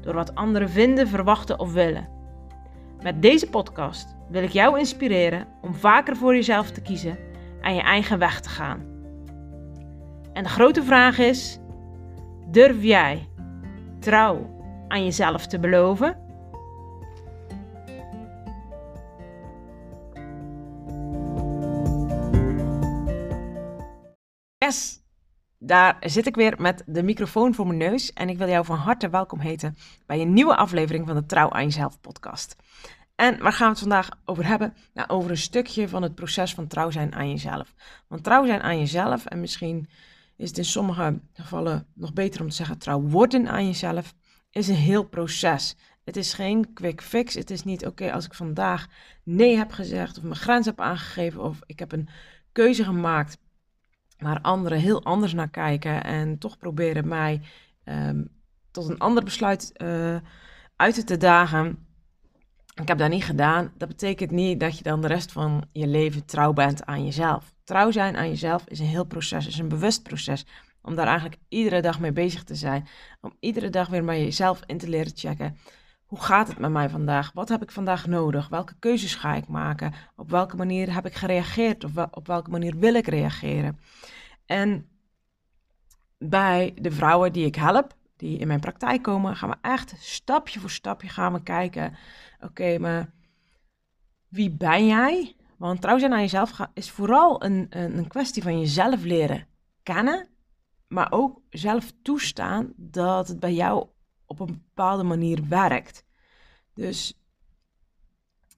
door 0.00 0.14
wat 0.14 0.34
anderen 0.34 0.70
vinden, 0.70 1.08
verwachten 1.08 1.58
of 1.58 1.72
willen. 1.72 2.08
Met 3.02 3.22
deze 3.22 3.48
podcast 3.48 4.16
wil 4.28 4.42
ik 4.42 4.50
jou 4.50 4.78
inspireren 4.78 5.46
om 5.60 5.74
vaker 5.74 6.16
voor 6.16 6.34
jezelf 6.34 6.70
te 6.70 6.80
kiezen 6.80 7.18
en 7.60 7.74
je 7.74 7.80
eigen 7.80 8.18
weg 8.18 8.40
te 8.40 8.48
gaan. 8.48 8.80
En 10.32 10.42
de 10.42 10.48
grote 10.48 10.82
vraag 10.82 11.18
is: 11.18 11.58
durf 12.50 12.82
jij 12.82 13.28
trouw 13.98 14.58
aan 14.88 15.04
jezelf 15.04 15.46
te 15.46 15.58
beloven? 15.58 16.29
Daar 25.70 25.96
zit 26.00 26.26
ik 26.26 26.34
weer 26.34 26.54
met 26.58 26.82
de 26.86 27.02
microfoon 27.02 27.54
voor 27.54 27.66
mijn 27.66 27.78
neus 27.78 28.12
en 28.12 28.28
ik 28.28 28.38
wil 28.38 28.48
jou 28.48 28.64
van 28.64 28.76
harte 28.76 29.08
welkom 29.08 29.40
heten 29.40 29.76
bij 30.06 30.20
een 30.20 30.32
nieuwe 30.32 30.56
aflevering 30.56 31.06
van 31.06 31.16
de 31.16 31.26
Trouw 31.26 31.50
aan 31.50 31.64
Jezelf 31.64 32.00
podcast. 32.00 32.56
En 33.14 33.38
waar 33.42 33.52
gaan 33.52 33.66
we 33.66 33.72
het 33.72 33.80
vandaag 33.80 34.08
over 34.24 34.46
hebben? 34.46 34.74
Nou, 34.94 35.08
over 35.08 35.30
een 35.30 35.36
stukje 35.36 35.88
van 35.88 36.02
het 36.02 36.14
proces 36.14 36.54
van 36.54 36.66
trouw 36.66 36.90
zijn 36.90 37.14
aan 37.14 37.30
jezelf. 37.30 37.74
Want 38.08 38.24
trouw 38.24 38.46
zijn 38.46 38.60
aan 38.60 38.78
jezelf, 38.78 39.26
en 39.26 39.40
misschien 39.40 39.88
is 40.36 40.48
het 40.48 40.58
in 40.58 40.64
sommige 40.64 41.20
gevallen 41.32 41.86
nog 41.94 42.12
beter 42.12 42.40
om 42.40 42.48
te 42.48 42.54
zeggen 42.54 42.78
trouw 42.78 43.00
worden 43.00 43.48
aan 43.48 43.66
jezelf, 43.66 44.14
is 44.50 44.68
een 44.68 44.74
heel 44.74 45.04
proces. 45.04 45.76
Het 46.04 46.16
is 46.16 46.34
geen 46.34 46.72
quick 46.72 47.02
fix. 47.02 47.34
Het 47.34 47.50
is 47.50 47.64
niet 47.64 47.86
oké 47.86 48.12
als 48.12 48.24
ik 48.24 48.34
vandaag 48.34 48.86
nee 49.22 49.56
heb 49.56 49.72
gezegd 49.72 50.16
of 50.16 50.22
mijn 50.22 50.36
grens 50.36 50.66
heb 50.66 50.80
aangegeven 50.80 51.42
of 51.42 51.58
ik 51.66 51.78
heb 51.78 51.92
een 51.92 52.08
keuze 52.52 52.84
gemaakt 52.84 53.38
waar 54.20 54.40
anderen 54.40 54.78
heel 54.78 55.04
anders 55.04 55.32
naar 55.32 55.50
kijken 55.50 56.04
en 56.04 56.38
toch 56.38 56.58
proberen 56.58 57.08
mij 57.08 57.40
um, 57.84 58.28
tot 58.70 58.88
een 58.88 58.98
ander 58.98 59.24
besluit 59.24 59.72
uh, 59.82 60.16
uit 60.76 61.06
te 61.06 61.16
dagen. 61.16 61.86
Ik 62.74 62.88
heb 62.88 62.98
dat 62.98 63.10
niet 63.10 63.24
gedaan. 63.24 63.72
Dat 63.76 63.88
betekent 63.88 64.30
niet 64.30 64.60
dat 64.60 64.78
je 64.78 64.82
dan 64.82 65.00
de 65.00 65.06
rest 65.06 65.32
van 65.32 65.64
je 65.72 65.86
leven 65.86 66.24
trouw 66.24 66.52
bent 66.52 66.84
aan 66.84 67.04
jezelf. 67.04 67.54
Trouw 67.64 67.90
zijn 67.90 68.16
aan 68.16 68.28
jezelf 68.28 68.64
is 68.66 68.78
een 68.78 68.86
heel 68.86 69.04
proces, 69.04 69.46
is 69.46 69.58
een 69.58 69.68
bewust 69.68 70.02
proces. 70.02 70.46
Om 70.82 70.94
daar 70.94 71.06
eigenlijk 71.06 71.40
iedere 71.48 71.82
dag 71.82 72.00
mee 72.00 72.12
bezig 72.12 72.44
te 72.44 72.54
zijn. 72.54 72.88
Om 73.20 73.32
iedere 73.40 73.70
dag 73.70 73.88
weer 73.88 74.04
bij 74.04 74.24
jezelf 74.24 74.60
in 74.66 74.78
te 74.78 74.88
leren 74.88 75.12
checken. 75.14 75.56
Hoe 76.10 76.20
gaat 76.20 76.48
het 76.48 76.58
met 76.58 76.70
mij 76.70 76.88
vandaag? 76.88 77.30
Wat 77.34 77.48
heb 77.48 77.62
ik 77.62 77.70
vandaag 77.70 78.06
nodig? 78.06 78.48
Welke 78.48 78.74
keuzes 78.78 79.14
ga 79.14 79.34
ik 79.34 79.48
maken? 79.48 79.92
Op 80.16 80.30
welke 80.30 80.56
manier 80.56 80.94
heb 80.94 81.06
ik 81.06 81.14
gereageerd? 81.14 81.84
Of 81.84 81.96
op 82.10 82.26
welke 82.26 82.50
manier 82.50 82.76
wil 82.78 82.94
ik 82.94 83.06
reageren? 83.06 83.78
En 84.46 84.88
bij 86.18 86.74
de 86.76 86.90
vrouwen 86.90 87.32
die 87.32 87.46
ik 87.46 87.54
help, 87.54 87.94
die 88.16 88.38
in 88.38 88.46
mijn 88.46 88.60
praktijk 88.60 89.02
komen, 89.02 89.36
gaan 89.36 89.48
we 89.48 89.56
echt 89.60 89.94
stapje 89.98 90.60
voor 90.60 90.70
stapje 90.70 91.08
gaan 91.08 91.32
we 91.32 91.42
kijken. 91.42 91.96
Oké, 92.40 92.78
maar 92.78 93.12
wie 94.28 94.50
ben 94.50 94.86
jij? 94.86 95.36
Want 95.58 95.80
trouw 95.80 95.98
zijn 95.98 96.12
aan 96.12 96.20
jezelf 96.20 96.58
is 96.74 96.90
vooral 96.90 97.44
een, 97.44 97.66
een 97.70 98.08
kwestie 98.08 98.42
van 98.42 98.60
jezelf 98.60 99.02
leren 99.02 99.46
kennen, 99.82 100.28
maar 100.88 101.12
ook 101.12 101.40
zelf 101.50 101.92
toestaan 102.02 102.72
dat 102.76 103.28
het 103.28 103.40
bij 103.40 103.54
jou 103.54 103.86
op 104.30 104.40
een 104.40 104.62
bepaalde 104.66 105.02
manier 105.02 105.48
werkt. 105.48 106.04
Dus 106.74 107.20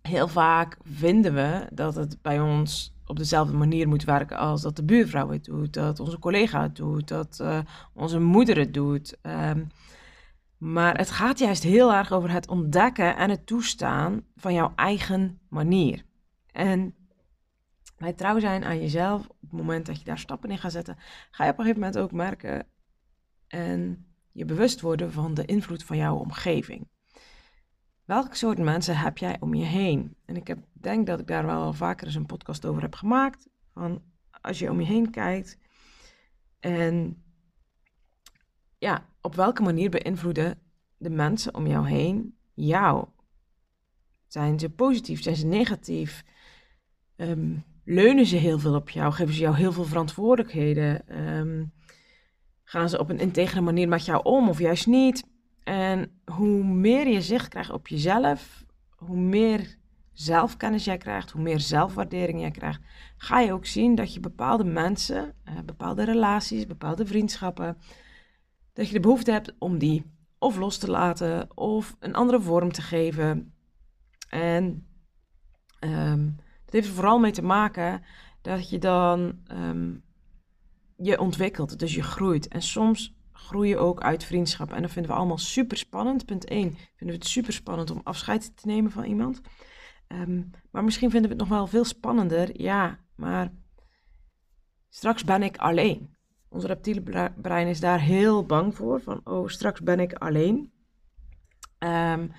heel 0.02 0.28
vaak 0.28 0.76
vinden 0.82 1.34
we 1.34 1.66
dat 1.72 1.94
het 1.94 2.22
bij 2.22 2.40
ons 2.40 2.94
op 3.06 3.16
dezelfde 3.16 3.56
manier 3.56 3.88
moet 3.88 4.04
werken 4.04 4.36
als 4.36 4.62
dat 4.62 4.76
de 4.76 4.84
buurvrouw 4.84 5.30
het 5.30 5.44
doet, 5.44 5.72
dat 5.72 6.00
onze 6.00 6.18
collega 6.18 6.62
het 6.62 6.76
doet, 6.76 7.08
dat 7.08 7.38
uh, 7.42 7.58
onze 7.92 8.20
moeder 8.20 8.56
het 8.58 8.74
doet. 8.74 9.16
Um, 9.22 9.66
maar 10.58 10.96
het 10.96 11.10
gaat 11.10 11.38
juist 11.38 11.62
heel 11.62 11.92
erg 11.92 12.12
over 12.12 12.30
het 12.30 12.48
ontdekken 12.48 13.16
en 13.16 13.30
het 13.30 13.46
toestaan 13.46 14.24
van 14.36 14.54
jouw 14.54 14.72
eigen 14.74 15.40
manier. 15.48 16.02
En 16.46 16.94
bij 17.96 18.12
trouw 18.12 18.38
zijn 18.38 18.64
aan 18.64 18.80
jezelf, 18.80 19.26
op 19.26 19.40
het 19.40 19.52
moment 19.52 19.86
dat 19.86 19.98
je 19.98 20.04
daar 20.04 20.18
stappen 20.18 20.50
in 20.50 20.58
gaat 20.58 20.72
zetten, 20.72 20.96
ga 21.30 21.44
je 21.44 21.50
op 21.50 21.58
een 21.58 21.64
gegeven 21.64 21.86
moment 21.86 22.02
ook 22.02 22.12
merken 22.12 22.66
en 23.46 24.06
je 24.32 24.44
bewust 24.44 24.80
worden 24.80 25.12
van 25.12 25.34
de 25.34 25.44
invloed 25.44 25.84
van 25.84 25.96
jouw 25.96 26.16
omgeving. 26.16 26.88
Welk 28.04 28.34
soort 28.34 28.58
mensen 28.58 28.96
heb 28.96 29.18
jij 29.18 29.36
om 29.40 29.54
je 29.54 29.64
heen? 29.64 30.16
En 30.24 30.36
ik 30.36 30.46
heb, 30.46 30.58
denk 30.72 31.06
dat 31.06 31.20
ik 31.20 31.26
daar 31.26 31.46
wel 31.46 31.72
vaker 31.72 32.06
eens 32.06 32.14
een 32.14 32.26
podcast 32.26 32.66
over 32.66 32.82
heb 32.82 32.94
gemaakt. 32.94 33.48
Van 33.72 34.02
als 34.40 34.58
je 34.58 34.70
om 34.70 34.80
je 34.80 34.86
heen 34.86 35.10
kijkt 35.10 35.58
en 36.60 37.22
ja, 38.78 39.06
op 39.20 39.34
welke 39.34 39.62
manier 39.62 39.90
beïnvloeden 39.90 40.58
de 40.96 41.10
mensen 41.10 41.54
om 41.54 41.66
jou 41.66 41.88
heen 41.88 42.36
jou? 42.54 43.06
Zijn 44.26 44.58
ze 44.58 44.70
positief? 44.70 45.22
Zijn 45.22 45.36
ze 45.36 45.46
negatief? 45.46 46.24
Um, 47.16 47.64
leunen 47.84 48.26
ze 48.26 48.36
heel 48.36 48.58
veel 48.58 48.74
op 48.74 48.90
jou? 48.90 49.12
Geven 49.12 49.34
ze 49.34 49.40
jou 49.40 49.56
heel 49.56 49.72
veel 49.72 49.84
verantwoordelijkheden? 49.84 51.18
Um, 51.38 51.72
gaan 52.72 52.88
ze 52.88 52.98
op 52.98 53.10
een 53.10 53.18
integere 53.18 53.60
manier 53.60 53.88
met 53.88 54.04
jou 54.04 54.22
om 54.22 54.48
of 54.48 54.58
juist 54.58 54.86
niet? 54.86 55.24
En 55.64 56.20
hoe 56.24 56.64
meer 56.64 57.08
je 57.08 57.20
zicht 57.20 57.48
krijgt 57.48 57.70
op 57.70 57.88
jezelf, 57.88 58.64
hoe 58.96 59.16
meer 59.16 59.76
zelfkennis 60.12 60.84
jij 60.84 60.96
krijgt, 60.96 61.30
hoe 61.30 61.42
meer 61.42 61.60
zelfwaardering 61.60 62.40
jij 62.40 62.50
krijgt, 62.50 62.80
ga 63.16 63.40
je 63.40 63.52
ook 63.52 63.66
zien 63.66 63.94
dat 63.94 64.14
je 64.14 64.20
bepaalde 64.20 64.64
mensen, 64.64 65.34
eh, 65.44 65.54
bepaalde 65.64 66.04
relaties, 66.04 66.66
bepaalde 66.66 67.06
vriendschappen, 67.06 67.78
dat 68.72 68.86
je 68.86 68.92
de 68.92 69.00
behoefte 69.00 69.32
hebt 69.32 69.54
om 69.58 69.78
die 69.78 70.04
of 70.38 70.56
los 70.56 70.78
te 70.78 70.90
laten 70.90 71.56
of 71.56 71.96
een 71.98 72.14
andere 72.14 72.40
vorm 72.40 72.72
te 72.72 72.82
geven. 72.82 73.54
En 74.28 74.86
um, 75.80 76.36
heeft 76.70 76.88
er 76.88 76.94
vooral 76.94 77.18
mee 77.18 77.32
te 77.32 77.42
maken 77.42 78.02
dat 78.42 78.70
je 78.70 78.78
dan 78.78 79.38
um, 79.50 80.02
je 81.02 81.20
ontwikkelt, 81.20 81.78
dus 81.78 81.94
je 81.94 82.02
groeit. 82.02 82.48
En 82.48 82.62
soms 82.62 83.14
groeien 83.32 83.80
ook 83.80 84.00
uit 84.00 84.24
vriendschap. 84.24 84.72
En 84.72 84.82
dat 84.82 84.90
vinden 84.90 85.10
we 85.10 85.16
allemaal 85.16 85.38
super 85.38 85.76
spannend. 85.76 86.26
Punt 86.26 86.44
1 86.44 86.62
vinden 86.70 87.16
we 87.16 87.22
het 87.22 87.26
super 87.26 87.52
spannend 87.52 87.90
om 87.90 88.00
afscheid 88.04 88.56
te 88.56 88.66
nemen 88.66 88.90
van 88.90 89.04
iemand. 89.04 89.40
Um, 90.08 90.50
maar 90.70 90.84
misschien 90.84 91.10
vinden 91.10 91.30
we 91.30 91.36
het 91.36 91.48
nog 91.48 91.58
wel 91.58 91.66
veel 91.66 91.84
spannender. 91.84 92.60
Ja, 92.60 92.98
maar 93.14 93.52
straks 94.88 95.24
ben 95.24 95.42
ik 95.42 95.56
alleen. 95.56 96.16
Ons 96.48 96.64
reptiele 96.64 97.32
brein 97.36 97.66
is 97.66 97.80
daar 97.80 98.00
heel 98.00 98.46
bang 98.46 98.74
voor. 98.74 99.00
Van, 99.00 99.20
oh, 99.24 99.48
straks 99.48 99.80
ben 99.80 100.00
ik 100.00 100.12
alleen. 100.12 100.72
Um, 101.78 102.32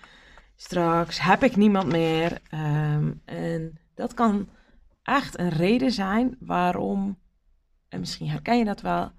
straks 0.56 1.22
heb 1.22 1.44
ik 1.44 1.56
niemand 1.56 1.88
meer. 1.92 2.42
Um, 2.54 3.22
en 3.26 3.80
dat 3.96 4.14
kan 4.14 4.50
echt 5.04 5.40
een 5.40 5.50
reden 5.50 5.92
zijn 5.92 6.36
waarom, 6.40 7.20
en 7.94 8.00
misschien 8.00 8.30
herken 8.30 8.58
je 8.58 8.66
dat 8.66 8.82
wel, 8.82 9.12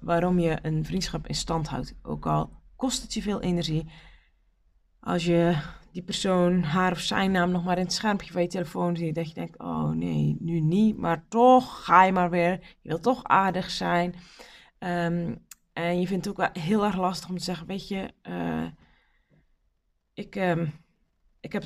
waarom 0.00 0.38
je 0.38 0.58
een 0.62 0.84
vriendschap 0.84 1.26
in 1.26 1.34
stand 1.34 1.68
houdt. 1.68 1.94
Ook 2.02 2.26
al 2.26 2.50
kost 2.76 3.02
het 3.02 3.14
je 3.14 3.22
veel 3.22 3.40
energie. 3.40 3.90
Als 5.00 5.24
je 5.24 5.58
die 5.92 6.02
persoon, 6.02 6.62
haar 6.62 6.92
of 6.92 6.98
zijn 6.98 7.30
naam 7.30 7.50
nog 7.50 7.64
maar 7.64 7.78
in 7.78 7.84
het 7.84 7.92
schermpje 7.92 8.32
van 8.32 8.42
je 8.42 8.48
telefoon 8.48 8.96
ziet, 8.96 9.14
dat 9.14 9.28
je 9.28 9.34
denkt, 9.34 9.58
oh 9.58 9.90
nee, 9.90 10.36
nu 10.40 10.60
niet, 10.60 10.96
maar 10.96 11.24
toch 11.28 11.84
ga 11.84 12.04
je 12.04 12.12
maar 12.12 12.30
weer. 12.30 12.52
Je 12.80 12.88
wilt 12.88 13.02
toch 13.02 13.24
aardig 13.24 13.70
zijn. 13.70 14.14
Um, 14.78 15.44
en 15.72 16.00
je 16.00 16.06
vindt 16.06 16.24
het 16.24 16.28
ook 16.28 16.52
wel 16.52 16.62
heel 16.64 16.84
erg 16.84 16.96
lastig 16.96 17.28
om 17.28 17.36
te 17.36 17.44
zeggen, 17.44 17.66
weet 17.66 17.88
je, 17.88 18.12
uh, 18.22 18.66
ik, 20.12 20.34
um, 20.34 20.72
ik, 21.40 21.52
heb, 21.52 21.64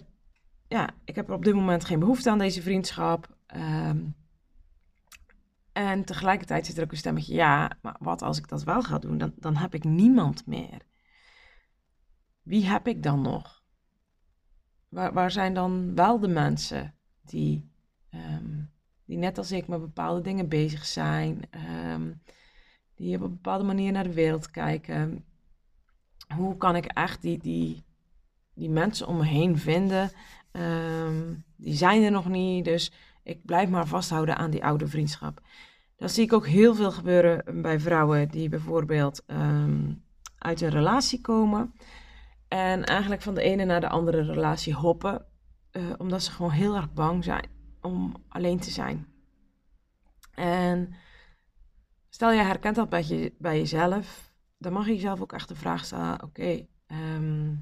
ja, 0.69 0.91
ik 1.05 1.15
heb 1.15 1.31
op 1.31 1.45
dit 1.45 1.55
moment 1.55 1.85
geen 1.85 1.99
behoefte 1.99 2.31
aan 2.31 2.39
deze 2.39 2.63
vriendschap. 2.63 3.37
Um, 3.57 4.15
en 5.89 6.05
tegelijkertijd 6.05 6.67
zit 6.67 6.77
er 6.77 6.85
ook 6.85 6.91
een 6.91 6.97
stemmetje, 6.97 7.35
ja, 7.35 7.77
maar 7.83 7.97
wat 7.99 8.23
als 8.23 8.39
ik 8.39 8.49
dat 8.49 8.63
wel 8.65 8.83
ga 8.83 8.99
doen, 8.99 9.19
dan, 9.19 9.33
dan 9.37 9.57
heb 9.57 9.75
ik 9.75 9.85
niemand 9.85 10.47
meer. 10.47 10.83
Wie 12.43 12.67
heb 12.67 12.87
ik 12.87 13.03
dan 13.03 13.23
nog? 13.23 13.63
Waar, 14.89 15.13
waar 15.13 15.31
zijn 15.31 15.55
dan 15.55 15.95
wel 15.95 16.19
de 16.19 16.29
mensen 16.29 16.95
die, 17.25 17.71
um, 18.15 18.71
die 19.05 19.19
net 19.19 19.39
als 19.39 19.53
ik 19.53 19.69
met 19.69 19.81
bepaalde 19.81 20.21
dingen 20.21 20.49
bezig 20.49 20.87
zijn, 20.87 21.43
um, 21.91 22.23
die 22.95 23.17
op 23.17 23.23
een 23.23 23.31
bepaalde 23.31 23.65
manier 23.65 23.93
naar 23.93 24.05
de 24.05 24.15
wereld 24.15 24.51
kijken? 24.51 25.25
Hoe 26.35 26.57
kan 26.57 26.77
ik 26.77 26.85
echt 26.85 27.23
die, 27.23 27.39
die, 27.39 27.85
die 28.55 28.71
mensen 28.71 29.07
om 29.07 29.17
me 29.17 29.25
heen 29.25 29.59
vinden, 29.59 30.11
ehm, 30.51 31.35
die 31.57 31.75
zijn 31.75 32.03
er 32.03 32.11
nog 32.11 32.29
niet. 32.29 32.65
Dus 32.65 32.93
ik 33.23 33.45
blijf 33.45 33.69
maar 33.69 33.87
vasthouden 33.87 34.37
aan 34.37 34.51
die 34.51 34.65
oude 34.65 34.87
vriendschap. 34.87 35.41
Dat 36.01 36.11
zie 36.11 36.25
ik 36.25 36.33
ook 36.33 36.47
heel 36.47 36.75
veel 36.75 36.93
gebeuren 36.93 37.63
bij 37.63 37.81
vrouwen 37.81 38.29
die 38.29 38.49
bijvoorbeeld 38.49 39.25
ehm, 39.27 39.93
uit 40.39 40.61
een 40.61 40.71
relatie 40.71 41.21
komen. 41.21 41.75
En 42.49 42.85
eigenlijk 42.85 43.23
van 43.23 43.35
de 43.35 43.43
ene 43.43 43.65
naar 43.65 43.81
de 43.81 43.89
andere 43.89 44.23
relatie 44.23 44.75
hoppen. 44.75 45.27
Uh, 45.73 45.93
omdat 45.99 46.23
ze 46.23 46.31
gewoon 46.31 46.51
heel 46.51 46.77
erg 46.77 46.93
bang 46.93 47.25
zijn 47.25 47.49
om 47.81 48.25
alleen 48.29 48.59
te 48.59 48.71
zijn. 48.71 49.07
En 50.35 50.95
stel 52.09 52.33
je 52.33 52.43
herkent 52.43 52.77
dat 52.77 52.89
bij, 52.89 53.05
je, 53.05 53.35
bij 53.39 53.59
jezelf. 53.59 54.33
Dan 54.59 54.73
mag 54.73 54.87
je 54.87 54.95
jezelf 54.95 55.21
ook 55.21 55.33
echt 55.33 55.49
de 55.49 55.57
vraag 55.57 55.85
stellen. 55.85 56.23
Oké, 56.23 56.67
ehm, 56.87 57.55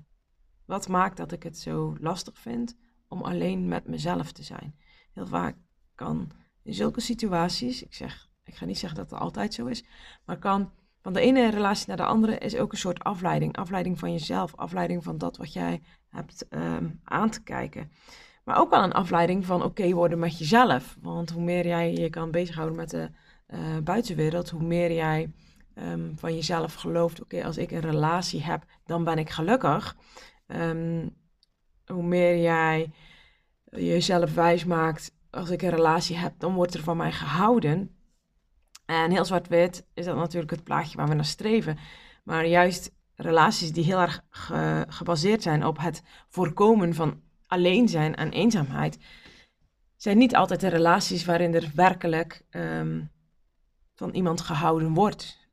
wat 0.64 0.88
maakt 0.88 1.16
dat 1.16 1.32
ik 1.32 1.42
het 1.42 1.58
zo 1.58 1.96
lastig 2.00 2.38
vind 2.38 2.76
om 3.08 3.22
alleen 3.22 3.68
met 3.68 3.86
mezelf 3.86 4.32
te 4.32 4.42
zijn? 4.42 4.78
Heel 5.12 5.26
vaak 5.26 5.56
kan 5.94 6.30
in 6.68 6.74
zulke 6.74 7.00
situaties, 7.00 7.82
ik, 7.82 7.94
zeg, 7.94 8.27
ik 8.48 8.54
ga 8.54 8.64
niet 8.64 8.78
zeggen 8.78 8.98
dat 8.98 9.10
het 9.10 9.20
altijd 9.20 9.54
zo 9.54 9.66
is, 9.66 9.84
maar 10.24 10.38
kan 10.38 10.70
van 11.02 11.12
de 11.12 11.20
ene 11.20 11.50
relatie 11.50 11.88
naar 11.88 11.96
de 11.96 12.04
andere 12.04 12.38
is 12.38 12.56
ook 12.56 12.72
een 12.72 12.78
soort 12.78 13.04
afleiding. 13.04 13.56
Afleiding 13.56 13.98
van 13.98 14.12
jezelf, 14.12 14.56
afleiding 14.56 15.04
van 15.04 15.18
dat 15.18 15.36
wat 15.36 15.52
jij 15.52 15.82
hebt 16.10 16.48
ehm, 16.48 16.88
aan 17.04 17.30
te 17.30 17.42
kijken. 17.42 17.90
Maar 18.44 18.58
ook 18.58 18.70
wel 18.70 18.82
een 18.82 18.92
afleiding 18.92 19.46
van 19.46 19.62
oké 19.62 19.92
worden 19.92 20.18
met 20.18 20.38
jezelf. 20.38 20.96
Want 21.00 21.30
hoe 21.30 21.42
meer 21.42 21.66
jij 21.66 21.92
je 21.92 22.10
kan 22.10 22.30
bezighouden 22.30 22.76
met 22.76 22.90
de 22.90 23.10
uh, 23.48 23.58
buitenwereld, 23.84 24.50
hoe 24.50 24.62
meer 24.62 24.92
jij 24.92 25.32
ehm, 25.74 26.14
van 26.14 26.34
jezelf 26.34 26.74
gelooft, 26.74 27.22
oké, 27.22 27.44
als 27.44 27.56
ik 27.56 27.70
een 27.70 27.80
relatie 27.80 28.42
heb, 28.42 28.64
dan 28.84 29.04
ben 29.04 29.18
ik 29.18 29.30
gelukkig. 29.30 29.96
Um, 30.46 31.16
hoe 31.86 32.02
meer 32.02 32.38
jij 32.42 32.92
jezelf 33.70 34.34
wijs 34.34 34.64
maakt, 34.64 35.14
als 35.30 35.50
ik 35.50 35.62
een 35.62 35.70
relatie 35.70 36.16
heb, 36.16 36.32
dan 36.38 36.54
wordt 36.54 36.74
er 36.74 36.82
van 36.82 36.96
mij 36.96 37.12
gehouden. 37.12 37.97
En 38.88 39.10
heel 39.10 39.24
zwart-wit 39.24 39.86
is 39.94 40.04
dat 40.04 40.16
natuurlijk 40.16 40.50
het 40.50 40.64
plaatje 40.64 40.96
waar 40.96 41.08
we 41.08 41.14
naar 41.14 41.24
streven. 41.24 41.78
Maar 42.24 42.46
juist 42.46 42.92
relaties 43.14 43.72
die 43.72 43.84
heel 43.84 44.00
erg 44.00 44.24
gebaseerd 44.88 45.42
zijn 45.42 45.64
op 45.64 45.78
het 45.78 46.02
voorkomen 46.28 46.94
van 46.94 47.20
alleen 47.46 47.88
zijn 47.88 48.14
en 48.16 48.30
eenzaamheid, 48.30 48.98
zijn 49.96 50.18
niet 50.18 50.36
altijd 50.36 50.60
de 50.60 50.68
relaties 50.68 51.24
waarin 51.24 51.54
er 51.54 51.70
werkelijk 51.74 52.44
ehm, 52.50 53.04
van 53.94 54.10
iemand 54.10 54.40
gehouden 54.40 54.94
wordt. 54.94 55.48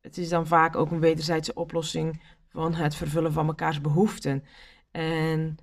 Het 0.00 0.18
is 0.18 0.28
dan 0.28 0.46
vaak 0.46 0.76
ook 0.76 0.90
een 0.90 1.00
wederzijdse 1.00 1.54
oplossing 1.54 2.22
van 2.48 2.74
het 2.74 2.94
vervullen 2.94 3.32
van 3.32 3.46
mekaars 3.46 3.80
behoeften. 3.80 4.44
En 4.90 5.58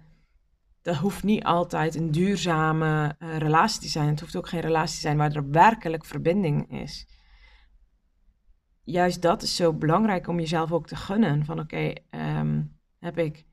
dat 0.84 0.96
hoeft 0.96 1.24
niet 1.24 1.44
altijd 1.44 1.96
een 1.96 2.12
duurzame 2.12 3.16
uh, 3.20 3.38
relatie 3.38 3.82
te 3.82 3.88
zijn. 3.88 4.08
Het 4.08 4.20
hoeft 4.20 4.36
ook 4.36 4.48
geen 4.48 4.62
relatie 4.62 4.96
te 4.96 5.02
zijn 5.02 5.18
waar 5.18 5.36
er 5.36 5.50
werkelijk 5.50 6.06
verbinding 6.06 6.72
is. 6.72 7.08
Juist 8.84 9.22
dat 9.22 9.42
is 9.42 9.56
zo 9.56 9.74
belangrijk 9.74 10.28
om 10.28 10.40
jezelf 10.40 10.72
ook 10.72 10.88
te 10.88 10.96
gunnen. 10.96 11.46
Van 11.46 11.60
oké, 11.60 11.94
ehm, 12.10 12.62
heb 13.00 13.18
ik 13.18 13.46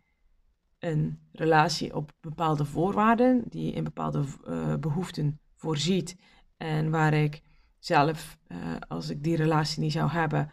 een 0.78 1.28
relatie 1.32 1.94
op 1.94 2.12
bepaalde 2.20 2.64
voorwaarden, 2.64 3.42
die 3.48 3.72
in 3.72 3.84
bepaalde 3.84 4.24
uh, 4.48 4.74
behoeften 4.74 5.40
voorziet. 5.56 6.16
En 6.56 6.90
waar 6.90 7.14
ik 7.14 7.42
zelf, 7.78 8.38
uh, 8.48 8.58
als 8.88 9.08
ik 9.10 9.22
die 9.22 9.36
relatie 9.36 9.82
niet 9.82 9.92
zou 9.92 10.10
hebben, 10.10 10.50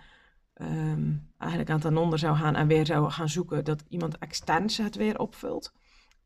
um, 0.61 1.31
eigenlijk 1.37 1.71
aan 1.71 1.79
ten 1.79 1.97
onder 1.97 2.19
zou 2.19 2.35
gaan 2.35 2.55
en 2.55 2.67
weer 2.67 2.85
zou 2.85 3.11
gaan 3.11 3.29
zoeken 3.29 3.65
dat 3.65 3.83
iemand 3.87 4.17
externs 4.17 4.77
het 4.77 4.95
weer 4.95 5.19
opvult. 5.19 5.73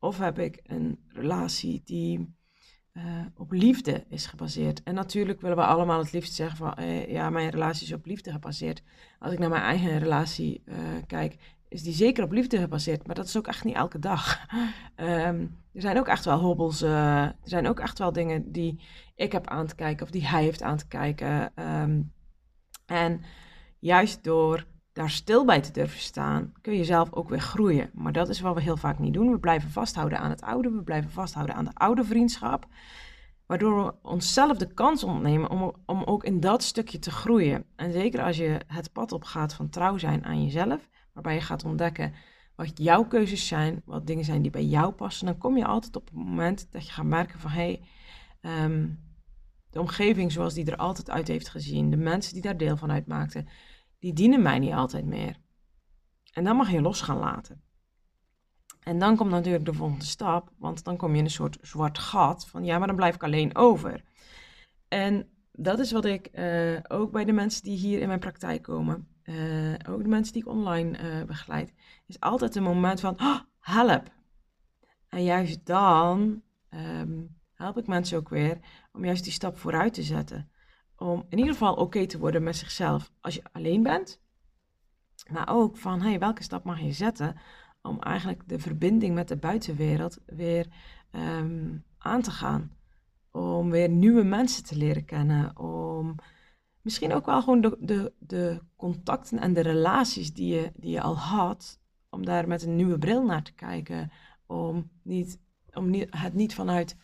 Of 0.01 0.17
heb 0.17 0.39
ik 0.39 0.59
een 0.63 0.99
relatie 1.07 1.81
die 1.85 2.35
uh, 2.93 3.03
op 3.35 3.51
liefde 3.51 4.05
is 4.09 4.25
gebaseerd. 4.25 4.83
En 4.83 4.93
natuurlijk 4.93 5.41
willen 5.41 5.57
we 5.57 5.65
allemaal 5.65 5.99
het 5.99 6.11
liefst 6.11 6.33
zeggen 6.33 6.57
van, 6.57 6.73
uh, 6.79 7.11
ja, 7.11 7.29
mijn 7.29 7.49
relatie 7.49 7.87
is 7.87 7.93
op 7.93 8.05
liefde 8.05 8.31
gebaseerd. 8.31 8.83
Als 9.19 9.33
ik 9.33 9.39
naar 9.39 9.49
mijn 9.49 9.61
eigen 9.61 9.99
relatie 9.99 10.63
uh, 10.65 10.75
kijk, 11.07 11.37
is 11.67 11.83
die 11.83 11.93
zeker 11.93 12.23
op 12.23 12.31
liefde 12.31 12.57
gebaseerd, 12.57 13.07
maar 13.07 13.15
dat 13.15 13.25
is 13.25 13.37
ook 13.37 13.47
echt 13.47 13.63
niet 13.63 13.75
elke 13.75 13.99
dag. 13.99 14.45
um, 14.95 15.59
er 15.73 15.81
zijn 15.81 15.97
ook 15.97 16.07
echt 16.07 16.25
wel 16.25 16.39
hobbels, 16.39 16.81
er 16.81 17.35
zijn 17.43 17.67
ook 17.67 17.79
echt 17.79 17.97
wel 17.97 18.11
dingen 18.11 18.51
die 18.51 18.81
ik 19.15 19.31
heb 19.31 19.47
aan 19.47 19.67
te 19.67 19.75
kijken 19.75 20.05
of 20.05 20.11
die 20.11 20.27
hij 20.27 20.43
heeft 20.43 20.61
aan 20.61 20.77
te 20.77 20.87
kijken. 20.87 21.51
Um, 21.55 22.13
en 22.85 23.21
juist 23.79 24.23
door 24.23 24.65
daar 24.93 25.09
stil 25.09 25.45
bij 25.45 25.61
te 25.61 25.71
durven 25.71 25.99
staan, 25.99 26.53
kun 26.61 26.73
je 26.73 26.83
zelf 26.83 27.13
ook 27.13 27.29
weer 27.29 27.39
groeien. 27.39 27.89
Maar 27.93 28.11
dat 28.11 28.29
is 28.29 28.39
wat 28.39 28.55
we 28.55 28.61
heel 28.61 28.77
vaak 28.77 28.99
niet 28.99 29.13
doen. 29.13 29.31
We 29.31 29.39
blijven 29.39 29.69
vasthouden 29.69 30.19
aan 30.19 30.29
het 30.29 30.41
oude, 30.41 30.71
we 30.71 30.83
blijven 30.83 31.11
vasthouden 31.11 31.55
aan 31.55 31.65
de 31.65 31.73
oude 31.73 32.03
vriendschap. 32.03 32.67
Waardoor 33.45 33.85
we 33.85 33.93
onszelf 34.01 34.57
de 34.57 34.73
kans 34.73 35.03
ontnemen 35.03 35.49
om, 35.49 35.73
om 35.85 36.03
ook 36.03 36.23
in 36.23 36.39
dat 36.39 36.63
stukje 36.63 36.99
te 36.99 37.11
groeien. 37.11 37.65
En 37.75 37.91
zeker 37.91 38.23
als 38.23 38.37
je 38.37 38.59
het 38.67 38.91
pad 38.91 39.11
opgaat 39.11 39.53
van 39.53 39.69
trouw 39.69 39.97
zijn 39.97 40.25
aan 40.25 40.43
jezelf, 40.43 40.89
waarbij 41.13 41.33
je 41.33 41.41
gaat 41.41 41.65
ontdekken 41.65 42.13
wat 42.55 42.71
jouw 42.77 43.05
keuzes 43.05 43.47
zijn, 43.47 43.81
wat 43.85 44.07
dingen 44.07 44.25
zijn 44.25 44.41
die 44.41 44.51
bij 44.51 44.65
jou 44.65 44.91
passen, 44.91 45.25
dan 45.25 45.37
kom 45.37 45.57
je 45.57 45.65
altijd 45.65 45.95
op 45.95 46.05
het 46.05 46.13
moment 46.13 46.67
dat 46.71 46.85
je 46.85 46.91
gaat 46.91 47.05
merken 47.05 47.39
van 47.39 47.51
hé, 47.51 47.79
hey, 48.41 48.63
um, 48.65 48.99
de 49.69 49.79
omgeving 49.79 50.31
zoals 50.31 50.53
die 50.53 50.65
er 50.65 50.75
altijd 50.75 51.09
uit 51.09 51.27
heeft 51.27 51.49
gezien, 51.49 51.89
de 51.89 51.97
mensen 51.97 52.33
die 52.33 52.41
daar 52.41 52.57
deel 52.57 52.77
van 52.77 52.91
uitmaakten, 52.91 53.47
die 54.01 54.13
dienen 54.13 54.41
mij 54.41 54.59
niet 54.59 54.73
altijd 54.73 55.05
meer. 55.05 55.39
En 56.33 56.43
dan 56.43 56.55
mag 56.55 56.71
je 56.71 56.81
los 56.81 57.01
gaan 57.01 57.17
laten. 57.17 57.61
En 58.79 58.99
dan 58.99 59.15
komt 59.15 59.31
natuurlijk 59.31 59.65
de 59.65 59.73
volgende 59.73 60.05
stap, 60.05 60.51
want 60.57 60.83
dan 60.83 60.97
kom 60.97 61.11
je 61.11 61.17
in 61.17 61.23
een 61.23 61.29
soort 61.29 61.57
zwart 61.61 61.99
gat 61.99 62.47
van 62.47 62.63
ja, 62.63 62.77
maar 62.77 62.87
dan 62.87 62.95
blijf 62.95 63.15
ik 63.15 63.23
alleen 63.23 63.55
over. 63.55 64.03
En 64.87 65.29
dat 65.51 65.79
is 65.79 65.91
wat 65.91 66.05
ik 66.05 66.29
uh, 66.33 66.79
ook 66.87 67.11
bij 67.11 67.25
de 67.25 67.31
mensen 67.31 67.63
die 67.63 67.77
hier 67.77 67.99
in 67.99 68.07
mijn 68.07 68.19
praktijk 68.19 68.61
komen, 68.61 69.07
uh, 69.23 69.73
ook 69.89 70.01
de 70.03 70.09
mensen 70.09 70.33
die 70.33 70.41
ik 70.41 70.47
online 70.47 70.97
uh, 70.97 71.25
begeleid, 71.25 71.73
is 72.05 72.19
altijd 72.19 72.55
een 72.55 72.63
moment 72.63 72.99
van 72.99 73.21
oh, 73.21 73.39
help. 73.59 74.11
En 75.09 75.23
juist 75.23 75.65
dan 75.65 76.41
um, 76.69 77.35
help 77.53 77.77
ik 77.77 77.87
mensen 77.87 78.17
ook 78.17 78.29
weer 78.29 78.59
om 78.91 79.05
juist 79.05 79.23
die 79.23 79.33
stap 79.33 79.57
vooruit 79.57 79.93
te 79.93 80.03
zetten 80.03 80.50
om 81.01 81.25
in 81.29 81.37
ieder 81.37 81.53
geval 81.53 81.73
oké 81.73 82.05
te 82.05 82.19
worden 82.19 82.43
met 82.43 82.55
zichzelf 82.55 83.11
als 83.21 83.35
je 83.35 83.43
alleen 83.51 83.83
bent. 83.83 84.21
Maar 85.31 85.49
ook 85.49 85.77
van, 85.77 86.01
hey, 86.01 86.19
welke 86.19 86.43
stap 86.43 86.63
mag 86.63 86.79
je 86.79 86.91
zetten 86.91 87.35
om 87.81 87.99
eigenlijk 87.99 88.49
de 88.49 88.59
verbinding 88.59 89.15
met 89.15 89.27
de 89.27 89.37
buitenwereld 89.37 90.17
weer 90.25 90.67
um, 91.11 91.83
aan 91.97 92.21
te 92.21 92.31
gaan. 92.31 92.71
Om 93.31 93.69
weer 93.69 93.89
nieuwe 93.89 94.23
mensen 94.23 94.63
te 94.63 94.75
leren 94.75 95.05
kennen. 95.05 95.59
Om 95.59 96.15
misschien 96.81 97.13
ook 97.13 97.25
wel 97.25 97.41
gewoon 97.41 97.61
de, 97.61 97.77
de, 97.79 98.13
de 98.19 98.61
contacten 98.75 99.39
en 99.39 99.53
de 99.53 99.61
relaties 99.61 100.33
die 100.33 100.53
je, 100.53 100.71
die 100.75 100.91
je 100.91 101.01
al 101.01 101.17
had, 101.17 101.79
om 102.09 102.25
daar 102.25 102.47
met 102.47 102.63
een 102.63 102.75
nieuwe 102.75 102.97
bril 102.97 103.25
naar 103.25 103.43
te 103.43 103.53
kijken. 103.53 104.11
Om, 104.45 104.89
niet, 105.03 105.39
om 105.73 105.89
niet, 105.89 106.07
het 106.09 106.33
niet 106.33 106.53
vanuit 106.53 106.97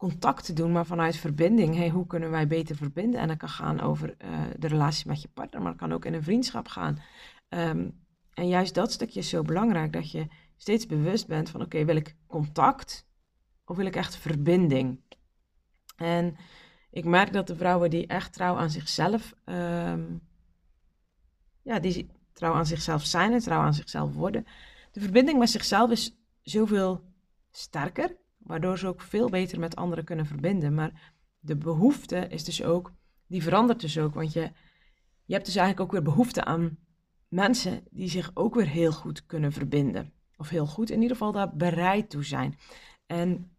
contact 0.00 0.44
te 0.44 0.52
doen, 0.52 0.72
maar 0.72 0.86
vanuit 0.86 1.16
verbinding. 1.16 1.74
Hey, 1.76 1.88
hoe 1.88 2.06
kunnen 2.06 2.30
wij 2.30 2.46
beter 2.46 2.76
verbinden? 2.76 3.20
En 3.20 3.28
dat 3.28 3.36
kan 3.36 3.48
gaan 3.48 3.80
over 3.80 4.16
uh, 4.24 4.40
de 4.58 4.66
relatie 4.66 5.08
met 5.08 5.22
je 5.22 5.28
partner, 5.28 5.62
maar 5.62 5.70
het 5.70 5.80
kan 5.80 5.92
ook 5.92 6.04
in 6.04 6.14
een 6.14 6.22
vriendschap 6.22 6.68
gaan. 6.68 7.02
Um, 7.48 8.00
en 8.34 8.48
juist 8.48 8.74
dat 8.74 8.92
stukje 8.92 9.20
is 9.20 9.28
zo 9.28 9.42
belangrijk, 9.42 9.92
dat 9.92 10.10
je 10.10 10.26
steeds 10.56 10.86
bewust 10.86 11.26
bent 11.26 11.50
van, 11.50 11.62
oké, 11.62 11.84
wil 11.84 11.96
ik 11.96 12.16
contact 12.26 13.06
of 13.64 13.76
wil 13.76 13.86
ik 13.86 13.96
echt 13.96 14.16
verbinding? 14.16 15.00
En 15.96 16.36
ik 16.90 17.04
merk 17.04 17.32
dat 17.32 17.46
de 17.46 17.56
vrouwen 17.56 17.90
die 17.90 18.06
echt 18.06 18.32
trouw 18.32 18.56
aan 18.56 18.70
zichzelf, 18.70 19.34
um, 19.44 20.20
ja, 21.62 21.78
die 21.78 22.10
trouw 22.32 22.52
aan 22.52 22.66
zichzelf 22.66 23.04
zijn 23.04 23.32
en 23.32 23.40
trouw 23.40 23.60
aan 23.60 23.74
zichzelf 23.74 24.14
worden, 24.14 24.46
de 24.92 25.00
verbinding 25.00 25.38
met 25.38 25.50
zichzelf 25.50 25.90
is 25.90 26.16
zoveel 26.42 27.04
sterker 27.50 28.18
waardoor 28.42 28.78
ze 28.78 28.86
ook 28.86 29.00
veel 29.00 29.28
beter 29.28 29.58
met 29.58 29.76
anderen 29.76 30.04
kunnen 30.04 30.26
verbinden. 30.26 30.74
Maar 30.74 31.14
de 31.38 31.56
behoefte 31.56 32.16
is 32.16 32.44
dus 32.44 32.62
ook, 32.62 32.92
die 33.26 33.42
verandert 33.42 33.80
dus 33.80 33.98
ook, 33.98 34.14
want 34.14 34.32
je, 34.32 34.40
je 35.24 35.34
hebt 35.34 35.46
dus 35.46 35.56
eigenlijk 35.56 35.86
ook 35.86 35.92
weer 35.92 36.12
behoefte 36.12 36.44
aan 36.44 36.78
mensen 37.28 37.84
die 37.90 38.08
zich 38.08 38.30
ook 38.34 38.54
weer 38.54 38.68
heel 38.68 38.92
goed 38.92 39.26
kunnen 39.26 39.52
verbinden. 39.52 40.12
Of 40.36 40.48
heel 40.48 40.66
goed, 40.66 40.90
in 40.90 41.02
ieder 41.02 41.16
geval 41.16 41.32
daar 41.32 41.56
bereid 41.56 42.10
toe 42.10 42.24
zijn. 42.24 42.58
En 43.06 43.56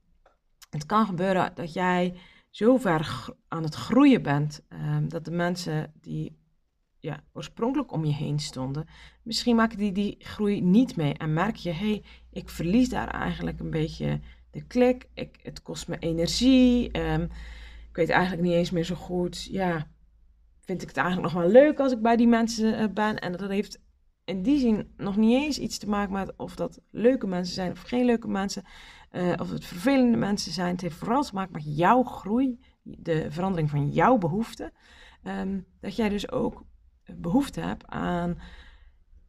het 0.69 0.85
kan 0.85 1.05
gebeuren 1.05 1.51
dat 1.55 1.73
jij 1.73 2.15
zo 2.50 2.77
ver 2.77 3.29
aan 3.47 3.63
het 3.63 3.75
groeien 3.75 4.21
bent, 4.21 4.65
um, 4.69 5.09
dat 5.09 5.25
de 5.25 5.31
mensen 5.31 5.93
die 6.01 6.39
ja, 7.00 7.23
oorspronkelijk 7.33 7.91
om 7.91 8.05
je 8.05 8.13
heen 8.13 8.39
stonden, 8.39 8.88
misschien 9.23 9.55
maken 9.55 9.77
die 9.77 9.91
die 9.91 10.15
groei 10.19 10.61
niet 10.61 10.95
mee 10.95 11.13
en 11.13 11.33
merk 11.33 11.55
je, 11.55 11.71
hé, 11.71 11.89
hey, 11.89 12.03
ik 12.31 12.50
verlies 12.50 12.89
daar 12.89 13.07
eigenlijk 13.07 13.59
een 13.59 13.69
beetje 13.69 14.19
de 14.51 14.62
klik. 14.62 15.08
Ik, 15.13 15.39
het 15.43 15.62
kost 15.62 15.88
me 15.88 15.98
energie. 16.00 17.00
Um, 17.00 17.22
ik 17.89 17.96
weet 17.96 18.10
eigenlijk 18.10 18.41
niet 18.41 18.53
eens 18.53 18.72
meer 18.72 18.84
zo 18.84 18.96
goed. 18.96 19.43
Ja, 19.43 19.88
vind 20.62 20.81
ik 20.81 20.88
het 20.88 20.98
eigenlijk 20.98 21.34
nog 21.34 21.43
wel 21.43 21.51
leuk 21.51 21.79
als 21.79 21.91
ik 21.91 22.01
bij 22.01 22.15
die 22.15 22.27
mensen 22.27 22.81
uh, 22.81 22.88
ben. 22.93 23.20
En 23.20 23.31
dat 23.31 23.50
heeft 23.50 23.81
in 24.25 24.41
die 24.41 24.60
zin 24.60 24.93
nog 24.98 25.17
niet 25.17 25.43
eens 25.43 25.60
iets 25.60 25.77
te 25.77 25.89
maken 25.89 26.13
met 26.13 26.34
of 26.38 26.55
dat 26.55 26.81
leuke 26.91 27.27
mensen 27.27 27.53
zijn 27.53 27.72
of 27.72 27.81
geen 27.81 28.05
leuke 28.05 28.27
mensen. 28.27 28.63
Uh, 29.12 29.34
of 29.39 29.50
het 29.50 29.65
vervelende 29.65 30.17
mensen 30.17 30.51
zijn. 30.51 30.72
Het 30.72 30.81
heeft 30.81 30.96
vooral 30.96 31.24
te 31.24 31.34
maken 31.34 31.53
met 31.53 31.77
jouw 31.77 32.03
groei, 32.03 32.60
de 32.81 33.31
verandering 33.31 33.70
van 33.70 33.89
jouw 33.89 34.17
behoeften. 34.17 34.72
Ehm, 35.24 35.60
dat 35.79 35.96
jij 35.96 36.10
dus 36.10 36.31
ook 36.31 36.65
behoefte 37.15 37.62
hebt 37.62 37.88
aan 37.88 38.38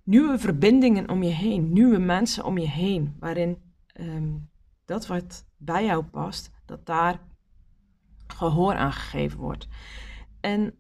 nieuwe 0.02 0.38
verbindingen 0.38 1.09
om 1.09 1.23
je 1.23 1.31
heen, 1.31 1.73
nieuwe 1.73 1.99
mensen 1.99 2.45
om 2.45 2.59
je 2.59 2.69
heen, 2.69 3.17
waarin 3.19 3.62
ehm, 3.87 4.33
dat 4.84 5.06
wat 5.06 5.46
bij 5.56 5.84
jou 5.84 6.04
past, 6.04 6.50
dat 6.66 6.86
daar 6.86 7.20
gehoor 8.26 8.74
aan 8.74 8.92
gegeven 8.92 9.38
wordt. 9.38 9.68
En 10.40 10.74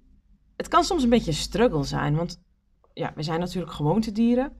het 0.56 0.68
kan 0.68 0.84
soms 0.84 1.02
een 1.02 1.10
beetje 1.10 1.30
een 1.30 1.36
struggle 1.36 1.84
zijn, 1.84 2.16
want 2.16 2.42
ja, 2.92 3.12
we 3.14 3.22
zijn 3.22 3.40
natuurlijk 3.40 3.72
gewoontedieren. 3.72 4.52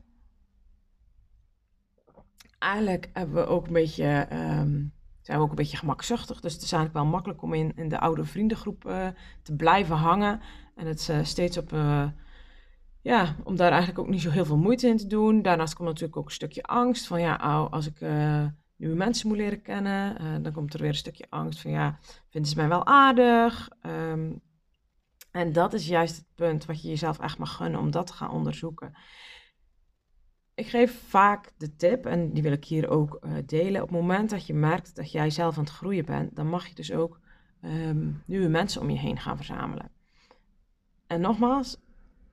Eigenlijk 2.59 3.11
hebben 3.13 3.35
we 3.35 3.47
ook 3.47 3.67
een 3.67 3.73
beetje, 3.73 4.29
um, 4.33 4.93
zijn 5.21 5.39
we 5.39 5.45
ook 5.45 5.51
een 5.51 5.57
beetje 5.57 5.77
gemakzuchtig. 5.77 6.41
Dus 6.41 6.53
het 6.53 6.63
is 6.63 6.73
eigenlijk 6.73 7.05
wel 7.05 7.13
makkelijk 7.13 7.43
om 7.43 7.55
in, 7.55 7.77
in 7.77 7.89
de 7.89 8.01
oude 8.01 8.25
vriendengroep 8.25 8.85
uh, 8.85 9.09
te 9.43 9.57
blijven 9.57 9.97
hangen. 9.97 10.41
En 10.75 10.87
het 10.87 11.09
uh, 11.11 11.25
steeds 11.25 11.59
op, 11.59 11.73
uh, 11.73 12.09
ja, 13.01 13.37
om 13.45 13.57
daar 13.57 13.71
eigenlijk 13.71 13.99
ook 13.99 14.09
niet 14.09 14.21
zo 14.21 14.31
heel 14.31 14.45
veel 14.45 14.57
moeite 14.59 14.89
in 14.89 14.97
te 14.97 15.07
doen. 15.07 15.43
Daarnaast 15.43 15.75
komt 15.75 15.89
natuurlijk 15.89 16.17
ook 16.17 16.25
een 16.25 16.31
stukje 16.31 16.63
angst 16.63 17.07
van, 17.07 17.21
ja, 17.21 17.37
als 17.71 17.87
ik 17.87 18.01
nieuwe 18.83 18.97
mensen 18.97 19.29
moet 19.29 19.37
leren 19.37 19.63
kennen, 19.63 20.43
dan 20.43 20.53
komt 20.53 20.75
er 20.75 20.81
weer 20.81 20.89
een 20.89 20.95
stukje 20.95 21.27
angst 21.29 21.61
van, 21.61 21.71
ja, 21.71 21.99
vinden 22.29 22.51
ze 22.51 22.57
mij 22.57 22.69
wel 22.69 22.87
aardig? 22.87 23.69
Um, 23.87 24.41
en 25.31 25.53
dat 25.53 25.73
is 25.73 25.87
juist 25.87 26.17
het 26.17 26.27
punt 26.35 26.65
wat 26.65 26.83
je 26.83 26.89
jezelf 26.89 27.19
echt 27.19 27.39
mag 27.39 27.57
gunnen 27.57 27.81
om 27.81 27.91
dat 27.91 28.07
te 28.07 28.13
gaan 28.13 28.31
onderzoeken. 28.31 28.95
Ik 30.55 30.67
geef 30.67 31.09
vaak 31.09 31.53
de 31.57 31.77
tip, 31.77 32.07
en 32.07 32.33
die 32.33 32.43
wil 32.43 32.53
ik 32.53 32.65
hier 32.65 32.89
ook 32.89 33.19
uh, 33.21 33.33
delen. 33.47 33.83
Op 33.83 33.89
het 33.89 34.01
moment 34.01 34.31
dat 34.31 34.47
je 34.47 34.55
merkt 34.55 34.97
dat 34.97 35.13
jij 35.13 35.31
zelf 35.31 35.57
aan 35.57 35.65
het 35.65 35.73
groeien 35.73 36.05
bent, 36.05 36.37
dan 36.37 36.49
mag 36.49 36.67
je 36.67 36.75
dus 36.75 36.93
ook 36.93 37.21
um, 37.61 38.23
nieuwe 38.27 38.49
mensen 38.49 38.81
om 38.81 38.91
je 38.91 38.99
heen 38.99 39.19
gaan 39.19 39.37
verzamelen. 39.37 39.91
En 41.07 41.21
nogmaals, 41.21 41.81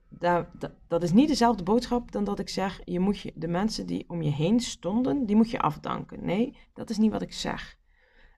dat, 0.09 0.47
dat, 0.87 1.03
is 1.03 1.11
niet 1.11 1.27
dezelfde 1.27 1.63
boodschap 1.63 2.11
dan 2.11 2.23
dat 2.23 2.39
ik 2.39 2.49
zeg, 2.49 2.81
je 2.85 2.99
moet 2.99 3.19
je, 3.19 3.31
de 3.35 3.47
mensen 3.47 3.87
die 3.87 4.09
om 4.09 4.21
je 4.21 4.31
heen 4.31 4.59
stonden, 4.59 5.25
die 5.25 5.35
moet 5.35 5.51
je 5.51 5.59
afdanken. 5.59 6.25
Nee, 6.25 6.57
dat 6.73 6.89
is 6.89 6.97
niet 6.97 7.11
wat 7.11 7.21
ik 7.21 7.33
zeg. 7.33 7.77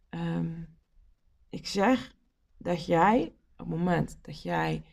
Um, 0.09 0.77
ik 1.49 1.67
zeg 1.67 2.15
dat 2.57 2.85
jij 2.85 3.35
op 3.51 3.57
het 3.57 3.67
moment 3.67 4.19
dat 4.21 4.41
jij 4.41 4.83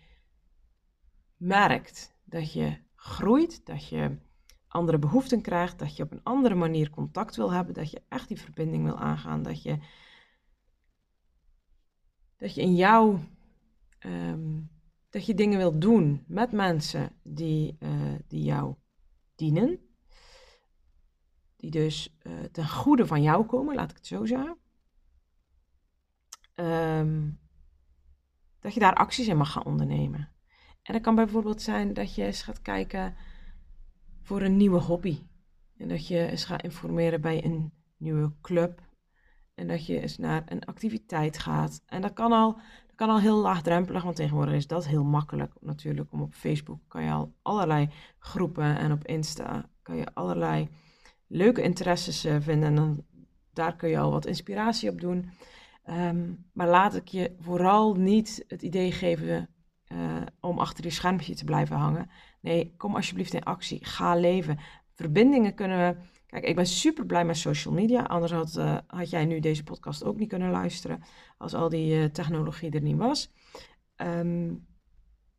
merkt 1.37 2.17
dat 2.25 2.53
je 2.53 2.79
groeit, 2.95 3.67
dat 3.67 3.89
je 3.89 4.19
andere 4.69 4.99
behoeften 4.99 5.41
krijgt, 5.41 5.79
dat 5.79 5.97
je 5.97 6.03
op 6.03 6.13
een 6.13 6.23
andere 6.23 6.55
manier 6.55 6.91
contact 6.91 7.37
wil 7.37 7.53
hebben, 7.53 7.75
dat 7.75 7.91
je 7.91 8.03
echt 8.09 8.29
die 8.29 8.41
verbinding 8.41 8.85
wil 8.85 8.99
aangaan, 8.99 9.43
dat 9.43 9.63
je, 9.63 9.79
dat 12.37 12.55
je 12.55 12.61
in 12.61 12.75
jou, 12.75 13.19
ehm, 13.99 14.61
dat 15.19 15.27
je 15.27 15.35
dingen 15.35 15.59
wilt 15.59 15.81
doen 15.81 16.25
met 16.27 16.53
mensen 16.53 17.13
die, 17.23 17.77
uh, 17.81 18.15
die 18.29 18.43
jou 18.43 18.75
dienen, 19.35 19.81
die 21.57 21.71
dus 21.71 22.17
uh, 22.23 22.45
ten 22.53 22.69
goede 22.69 23.07
van 23.07 23.23
jou 23.23 23.47
komen, 23.47 23.75
laat 23.75 23.91
ik 23.91 23.97
het 23.97 24.07
zo 24.07 24.25
zeggen. 24.25 24.59
Um, 26.55 27.41
dat 28.61 28.75
je 28.75 28.81
daar 28.81 28.95
acties 28.95 29.29
in 29.29 29.37
mag 29.37 29.53
gaan 29.53 29.65
ondernemen. 29.65 30.33
En 30.83 30.93
dat 30.93 31.03
kan 31.03 31.15
bijvoorbeeld 31.15 31.63
zijn 31.63 31.93
dat 31.93 32.15
je 32.15 32.25
eens 32.25 32.43
gaat 32.43 32.63
kijken 32.63 33.15
voor 34.23 34.43
een 34.43 34.57
nieuwe 34.57 34.81
hobby. 34.81 35.23
En 35.77 35.89
dat 35.89 36.07
je 36.07 36.27
eens 36.27 36.45
gaat 36.45 36.63
informeren 36.63 37.21
bij 37.21 37.45
een 37.45 37.73
nieuwe 37.97 38.33
club. 38.41 38.83
En 39.55 39.67
dat 39.67 39.87
je 39.87 40.01
eens 40.01 40.19
naar 40.19 40.43
een 40.47 40.65
activiteit 40.65 41.39
gaat. 41.39 41.83
En 41.87 42.01
dat 42.01 42.13
kan 42.13 42.33
al, 42.33 42.61
kan 42.99 43.11
al 43.11 43.21
heel 43.21 43.37
laagdrempelig, 43.37 44.03
want 44.03 44.17
tegenwoordig 44.17 44.55
is 44.55 44.67
dat 44.67 44.87
heel 44.87 45.05
makkelijk 45.05 45.53
natuurlijk. 45.61 46.13
Om 46.13 46.23
op 46.23 46.35
Facebook 46.35 46.81
kan 46.89 47.03
je 47.03 47.11
al 47.11 47.35
allerlei 47.43 47.91
groepen 48.19 48.79
en 48.79 48.93
op 48.93 49.07
Insta 49.07 49.69
kan 49.83 49.97
je 49.97 50.07
allerlei 50.15 50.69
leuke 51.27 51.63
interesses 51.63 52.25
eh, 52.25 52.37
vinden. 52.41 52.69
En 52.69 52.75
dan, 52.75 53.05
daar 53.53 53.77
kun 53.77 53.89
je 53.89 53.99
al 53.99 54.11
wat 54.11 54.27
inspiratie 54.27 54.91
op 54.91 55.01
doen. 55.01 55.31
Ehm, 55.85 56.33
maar 56.53 56.69
laat 56.69 56.95
ik 56.95 57.09
je 57.09 57.37
vooral 57.41 57.95
niet 57.95 58.45
het 58.49 58.63
idee 58.63 58.93
geven 58.93 59.49
uh, 59.93 60.23
om 60.41 60.59
achter 60.59 60.83
die 60.83 60.93
schermpje 60.93 61.35
te 61.35 61.45
blijven 61.45 61.77
hangen. 61.77 62.11
Nee, 62.41 62.75
kom 62.77 62.95
alsjeblieft 62.95 63.35
in 63.35 63.45
actie. 63.45 63.85
Ga 63.85 64.15
leven. 64.15 64.59
Verbindingen 64.95 65.55
kunnen 65.55 65.79
we. 65.79 66.01
Kijk, 66.29 66.45
ik 66.45 66.55
ben 66.57 66.67
super 66.67 67.07
blij 67.07 67.25
met 67.25 67.37
social 67.37 67.75
media. 67.75 68.03
Anders 68.03 68.33
had, 68.33 68.57
uh, 68.57 68.79
had 68.87 69.11
jij 69.11 69.25
nu 69.25 69.41
deze 69.41 69.63
podcast 69.63 70.05
ook 70.05 70.17
niet 70.17 70.29
kunnen 70.29 70.51
luisteren. 70.51 71.03
Als 71.39 71.55
al 71.55 71.69
die 71.69 71.95
uh, 71.95 72.05
technologie 72.05 72.71
er 72.71 72.83
niet 72.83 72.97
was. 72.97 73.33
Um, 73.97 74.67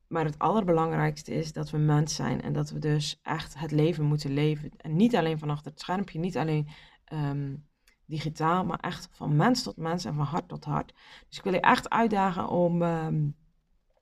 maar 0.08 0.25
het 0.25 0.39
allerbelangrijkste 0.39 1.34
is 1.34 1.53
dat 1.53 1.69
we 1.69 1.77
mens 1.77 2.15
zijn. 2.15 2.41
En 2.41 2.53
dat 2.53 2.69
we 2.69 2.79
dus 2.79 3.19
echt 3.22 3.60
het 3.60 3.72
leven 3.72 4.05
moeten 4.05 4.34
leven. 4.34 4.72
En 4.77 4.96
niet 4.96 5.15
alleen 5.15 5.39
van 5.39 5.50
achter 5.50 5.72
het 5.72 5.79
schermpje. 5.79 6.19
Niet 6.19 6.38
alleen. 6.38 6.67
Um, 7.13 7.67
digitaal, 8.05 8.65
maar 8.65 8.79
echt 8.79 9.10
van 9.12 9.36
mens 9.36 9.63
tot 9.63 9.77
mens 9.77 10.05
en 10.05 10.15
van 10.15 10.25
hart 10.25 10.48
tot 10.48 10.65
hart. 10.65 10.93
Dus 11.27 11.38
ik 11.38 11.43
wil 11.43 11.53
je 11.53 11.60
echt 11.60 11.89
uitdagen 11.89 12.48
om, 12.48 12.81
um, 12.81 13.36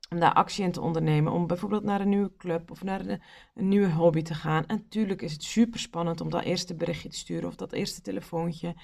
om 0.10 0.20
daar 0.20 0.34
actie 0.34 0.64
in 0.64 0.72
te 0.72 0.82
ondernemen. 0.82 1.32
Om 1.32 1.48
bijvoorbeeld 1.48 1.84
naar 1.84 2.02
een 2.02 2.10
nieuwe 2.10 2.32
club 2.38 2.72
of 2.72 2.84
naar 2.84 3.06
een, 3.06 3.22
nieuwe 3.54 3.92
hobby 3.92 4.22
te 4.22 4.34
gaan. 4.34 4.66
En 4.66 4.76
natuurlijk 4.76 5.22
is 5.22 5.34
het 5.34 5.44
super 5.44 5.80
spannend 5.80 6.22
om 6.22 6.30
dat 6.30 6.44
eerste 6.44 6.76
berichtje 6.76 7.10
te 7.10 7.18
sturen 7.18 7.48
of 7.48 7.56
dat 7.56 7.72
eerste 7.72 8.02
telefoontje. 8.02 8.76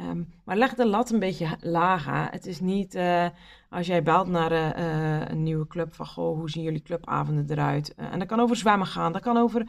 Um, 0.00 0.32
maar 0.44 0.56
leg 0.56 0.74
de 0.74 0.86
lat 0.86 1.10
een 1.10 1.18
beetje 1.18 1.56
lager. 1.60 2.30
Het 2.30 2.46
is 2.46 2.60
niet 2.60 2.94
uh, 2.94 3.26
als 3.70 3.86
jij 3.86 4.02
belt 4.02 4.28
naar 4.28 4.52
uh, 4.52 5.28
een 5.28 5.42
nieuwe 5.42 5.66
club 5.66 5.94
van 5.94 6.06
goh, 6.06 6.38
hoe 6.38 6.50
zien 6.50 6.62
jullie 6.62 6.82
clubavonden 6.82 7.46
eruit? 7.50 7.94
En 7.94 8.18
dat 8.18 8.28
kan 8.28 8.40
over 8.40 8.56
zwemmen 8.56 8.86
gaan, 8.86 9.12
dat 9.12 9.22
kan 9.22 9.36
over 9.36 9.68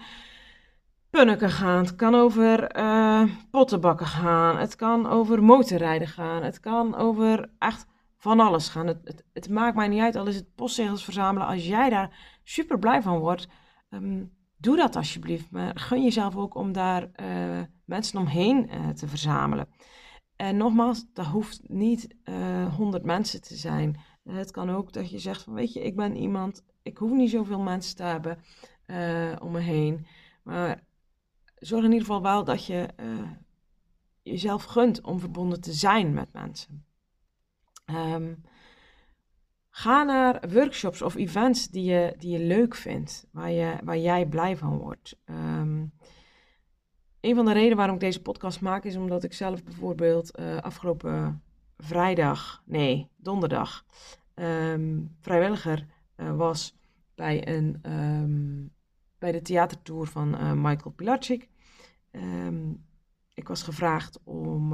punniken 1.10 1.50
gaan. 1.50 1.78
Het 1.78 1.96
kan 1.96 2.16
over 2.16 2.68
pottenbakken 3.52 4.08
gaan. 4.08 4.58
Het 4.58 4.76
kan 4.76 5.08
over 5.10 5.44
motorrijden 5.44 6.08
gaan. 6.08 6.44
Het 6.44 6.60
kan 6.60 6.96
over 6.96 7.50
echt 7.60 7.86
van 8.22 8.40
alles 8.40 8.70
gaan. 8.70 8.88
Het, 8.88 9.02
het, 9.04 9.26
het 9.34 9.50
maakt 9.50 9.76
mij 9.76 9.88
niet 9.88 10.02
uit, 10.02 10.16
al 10.16 10.28
is 10.28 10.36
het 10.36 10.56
postzegels 10.56 11.04
verzamelen. 11.04 11.48
Als 11.48 11.68
jij 11.68 11.90
daar 11.90 12.40
super 12.44 12.80
blij 12.80 13.02
van 13.02 13.20
wordt, 13.20 13.48
um, 13.90 14.32
doe 14.58 14.76
dat 14.76 14.96
alsjeblieft. 14.96 15.52
Maar 15.52 15.80
gun 15.80 16.04
jezelf 16.04 16.36
ook 16.36 16.56
om 16.56 16.72
daar 16.72 17.10
uh, 17.16 17.62
mensen 17.86 18.20
omheen 18.20 18.70
uh, 18.70 18.90
te 18.90 19.08
verzamelen. 19.08 19.68
En 20.36 20.58
nogmaals, 20.58 21.06
dat 21.14 21.26
hoeft 21.26 21.62
niet 21.68 22.16
honderd 22.78 23.04
mensen 23.04 23.42
te 23.42 23.56
zijn. 23.56 24.00
Het 24.24 24.52
kan 24.52 24.70
ook 24.70 24.94
dat 24.94 25.10
je 25.10 25.20
zegt 25.20 25.44
van, 25.44 25.54
weet 25.54 25.74
je, 25.74 25.82
ik 25.82 25.96
ben 25.96 26.16
iemand, 26.16 26.64
ik 26.82 26.98
hoef 26.98 27.12
niet 27.12 27.30
zoveel 27.30 27.60
mensen 27.60 27.96
te 27.96 28.04
hebben 28.04 28.38
om 29.42 29.52
me 29.52 29.60
heen. 29.60 30.06
Maar 30.44 30.84
zorg 31.56 31.84
in 31.84 31.92
ieder 31.92 32.06
geval 32.06 32.22
wel 32.22 32.44
dat 32.44 32.66
je 32.66 32.90
uh, 33.00 33.30
jezelf 34.22 34.64
gunt 34.64 35.02
om 35.02 35.20
verbonden 35.20 35.62
te 35.62 35.74
zijn 35.74 36.14
met 36.14 36.34
mensen. 36.34 36.86
Um, 37.94 38.42
ga 39.70 40.04
naar 40.04 40.50
workshops 40.50 41.02
of 41.02 41.16
events 41.16 41.68
die 41.68 41.84
je, 41.84 42.16
die 42.18 42.32
je 42.32 42.46
leuk 42.46 42.76
vindt, 42.76 43.28
waar, 43.32 43.52
je, 43.52 43.76
waar 43.84 43.98
jij 43.98 44.26
blij 44.26 44.58
van 44.58 44.78
wordt. 44.78 45.20
Um, 45.26 45.94
een 47.20 47.36
van 47.36 47.46
de 47.46 47.54
redenen 47.54 47.78
waarom 47.78 47.96
ik 47.96 48.02
deze 48.02 48.22
podcast 48.22 48.62
maak 48.62 48.84
is 48.84 48.96
omdat 48.96 49.24
ik 49.24 49.34
zelf 49.34 49.64
bijvoorbeeld 49.64 50.40
uh, 50.40 50.58
afgelopen 50.58 51.44
vrijdag, 51.78 52.64
nee, 52.66 53.10
donderdag, 53.16 53.86
um, 54.36 55.16
vrijwilliger 55.20 55.86
uh, 56.18 56.36
was 56.36 56.78
bij, 57.16 57.48
een, 57.48 57.82
bij 59.20 59.32
de 59.32 59.42
theatertour 59.42 60.08
van 60.08 60.34
uh, 60.34 60.52
Michael 60.52 60.92
Pilarczyk. 60.96 61.50
Ik 63.34 63.48
was 63.48 63.64
gevraagd 63.64 64.20
om, 64.24 64.74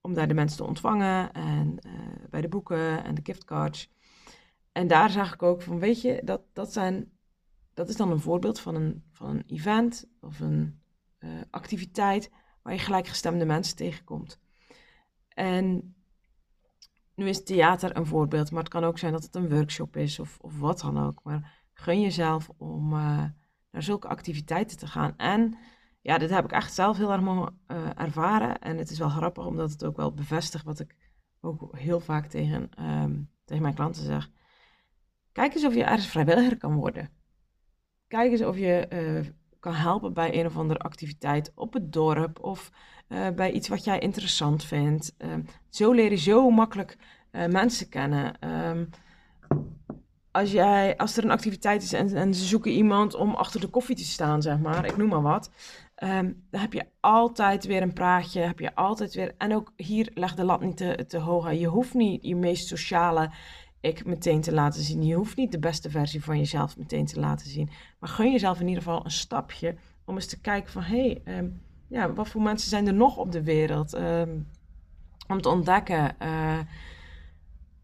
om 0.00 0.14
daar 0.14 0.28
de 0.28 0.34
mensen 0.34 0.56
te 0.56 0.64
ontvangen 0.64 1.32
en 1.32 1.78
uh, 1.86 1.92
bij 2.30 2.40
de 2.40 2.48
boeken 2.48 3.04
en 3.04 3.14
de 3.14 3.20
giftcards. 3.24 3.90
En 4.72 4.86
daar 4.86 5.10
zag 5.10 5.34
ik 5.34 5.42
ook 5.42 5.62
van, 5.62 5.78
weet 5.78 6.00
je, 6.00 6.20
dat, 6.24 6.42
dat, 6.52 6.72
zijn, 6.72 7.12
dat 7.74 7.88
is 7.88 7.96
dan 7.96 8.10
een 8.10 8.20
voorbeeld 8.20 8.60
van 8.60 8.74
een, 8.74 9.04
van 9.12 9.28
een 9.28 9.44
event 9.46 10.08
of 10.20 10.40
een 10.40 10.80
uh, 11.18 11.30
activiteit 11.50 12.30
waar 12.62 12.72
je 12.72 12.78
gelijkgestemde 12.78 13.44
mensen 13.44 13.76
tegenkomt. 13.76 14.40
En 15.28 15.94
nu 17.14 17.28
is 17.28 17.44
theater 17.44 17.96
een 17.96 18.06
voorbeeld, 18.06 18.50
maar 18.50 18.62
het 18.62 18.72
kan 18.72 18.84
ook 18.84 18.98
zijn 18.98 19.12
dat 19.12 19.22
het 19.22 19.34
een 19.34 19.48
workshop 19.48 19.96
is 19.96 20.18
of, 20.18 20.38
of 20.40 20.58
wat 20.58 20.80
dan 20.80 20.98
ook. 20.98 21.20
Maar 21.22 21.64
gun 21.72 22.00
jezelf 22.00 22.50
om 22.56 22.88
naar 23.70 23.82
zulke 23.82 24.08
activiteiten 24.08 24.78
te 24.78 24.86
gaan. 24.86 25.16
En 25.16 25.58
ja, 26.08 26.18
dit 26.18 26.30
heb 26.30 26.44
ik 26.44 26.52
echt 26.52 26.74
zelf 26.74 26.96
heel 26.96 27.12
erg 27.12 27.20
mogen 27.20 27.58
uh, 27.66 27.88
ervaren. 27.94 28.58
En 28.58 28.78
het 28.78 28.90
is 28.90 28.98
wel 28.98 29.08
grappig, 29.08 29.46
omdat 29.46 29.70
het 29.70 29.84
ook 29.84 29.96
wel 29.96 30.12
bevestigt 30.12 30.64
wat 30.64 30.80
ik 30.80 30.94
ook 31.40 31.76
heel 31.76 32.00
vaak 32.00 32.26
tegen, 32.26 32.70
um, 32.80 33.30
tegen 33.44 33.62
mijn 33.62 33.74
klanten 33.74 34.04
zeg. 34.04 34.30
Kijk 35.32 35.54
eens 35.54 35.64
of 35.64 35.74
je 35.74 35.84
ergens 35.84 36.06
vrijwilliger 36.06 36.56
kan 36.56 36.74
worden. 36.74 37.10
kijk 38.06 38.30
eens 38.30 38.42
of 38.42 38.56
je 38.56 38.86
eh, 38.86 39.26
kan 39.60 39.74
helpen 39.74 40.12
bij 40.12 40.38
een 40.38 40.46
of 40.46 40.56
andere 40.56 40.78
activiteit 40.78 41.52
op 41.54 41.72
het 41.72 41.92
dorp 41.92 42.44
of 42.44 42.70
eh, 43.08 43.28
bij 43.30 43.52
iets 43.52 43.68
wat 43.68 43.84
jij 43.84 43.98
interessant 43.98 44.64
vindt. 44.64 45.14
Ehm, 45.18 45.42
zo 45.68 45.92
leer 45.92 46.10
je 46.10 46.16
zo 46.16 46.50
makkelijk 46.50 46.96
mensen 47.30 47.88
kennen. 47.88 48.38
Ehm, 48.38 48.84
als, 50.30 50.52
jij, 50.52 50.96
als 50.96 51.16
er 51.16 51.24
een 51.24 51.30
activiteit 51.30 51.82
is 51.82 51.92
en, 51.92 52.14
en, 52.14 52.34
ze 52.34 52.44
zoeken 52.44 52.70
iemand 52.70 53.14
om 53.14 53.34
achter 53.34 53.60
de 53.60 53.68
koffie 53.68 53.96
te 53.96 54.04
staan, 54.04 54.42
zeg 54.42 54.58
maar, 54.58 54.84
ik 54.84 54.96
noem 54.96 55.08
maar 55.08 55.22
wat. 55.22 55.50
Ehm, 55.98 56.32
dan 56.50 56.60
heb 56.60 56.72
je 56.72 56.84
altijd 57.00 57.66
weer 57.66 57.82
een 57.82 57.92
praatje, 57.92 58.40
heb 58.40 58.58
je 58.58 58.74
altijd 58.74 59.14
weer... 59.14 59.34
En 59.38 59.54
ook 59.54 59.72
hier 59.76 60.10
leg 60.14 60.34
de 60.34 60.44
lat 60.44 60.60
niet 60.60 60.76
te, 60.76 61.04
te 61.08 61.18
hoog 61.18 61.52
Je 61.52 61.66
hoeft 61.66 61.94
niet 61.94 62.24
je 62.24 62.36
meest 62.36 62.66
sociale 62.66 63.30
ik 63.80 64.04
meteen 64.04 64.40
te 64.40 64.52
laten 64.52 64.82
zien. 64.82 65.02
Je 65.02 65.14
hoeft 65.14 65.36
niet 65.36 65.52
de 65.52 65.58
beste 65.58 65.90
versie 65.90 66.24
van 66.24 66.38
jezelf 66.38 66.76
meteen 66.76 67.06
te 67.06 67.20
laten 67.20 67.48
zien. 67.48 67.70
Maar 67.98 68.08
gun 68.08 68.32
jezelf 68.32 68.60
in 68.60 68.68
ieder 68.68 68.82
geval 68.82 69.04
een 69.04 69.10
stapje 69.10 69.76
om 70.04 70.14
eens 70.14 70.26
te 70.26 70.40
kijken 70.40 70.72
van... 70.72 70.82
hé, 70.82 71.00
hey, 71.00 71.20
ehm, 71.24 71.48
ja, 71.88 72.12
wat 72.12 72.28
voor 72.28 72.42
mensen 72.42 72.68
zijn 72.68 72.86
er 72.86 72.94
nog 72.94 73.16
op 73.16 73.32
de 73.32 73.42
wereld? 73.42 73.94
Um, 73.94 74.48
om 75.28 75.40
te 75.40 75.48
ontdekken... 75.48 76.16
Uh, 76.22 76.58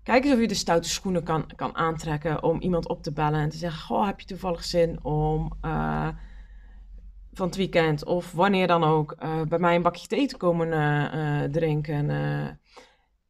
Kijk 0.03 0.25
eens 0.25 0.35
of 0.35 0.41
je 0.41 0.49
de 0.49 0.55
stoute 0.55 0.89
schoenen 0.89 1.23
kan, 1.23 1.47
kan 1.57 1.77
aantrekken 1.77 2.43
om 2.43 2.61
iemand 2.61 2.89
op 2.89 3.03
te 3.03 3.13
bellen 3.13 3.41
en 3.41 3.49
te 3.49 3.57
zeggen: 3.57 3.81
Goh, 3.81 4.07
heb 4.07 4.21
je 4.21 4.27
toevallig 4.27 4.65
zin 4.65 5.05
om 5.05 5.53
uh, 5.63 6.09
van 7.37 7.47
het 7.47 7.57
weekend 7.57 8.05
of 8.05 8.33
wanneer 8.33 8.67
dan 8.67 8.85
ook 8.85 9.17
uh, 9.23 9.43
bij 9.43 9.59
mij 9.59 9.75
een 9.75 9.83
bakje 9.83 10.07
thee 10.07 10.27
te 10.27 10.37
komen 10.37 10.69
uh, 10.69 11.43
drinken? 11.43 12.09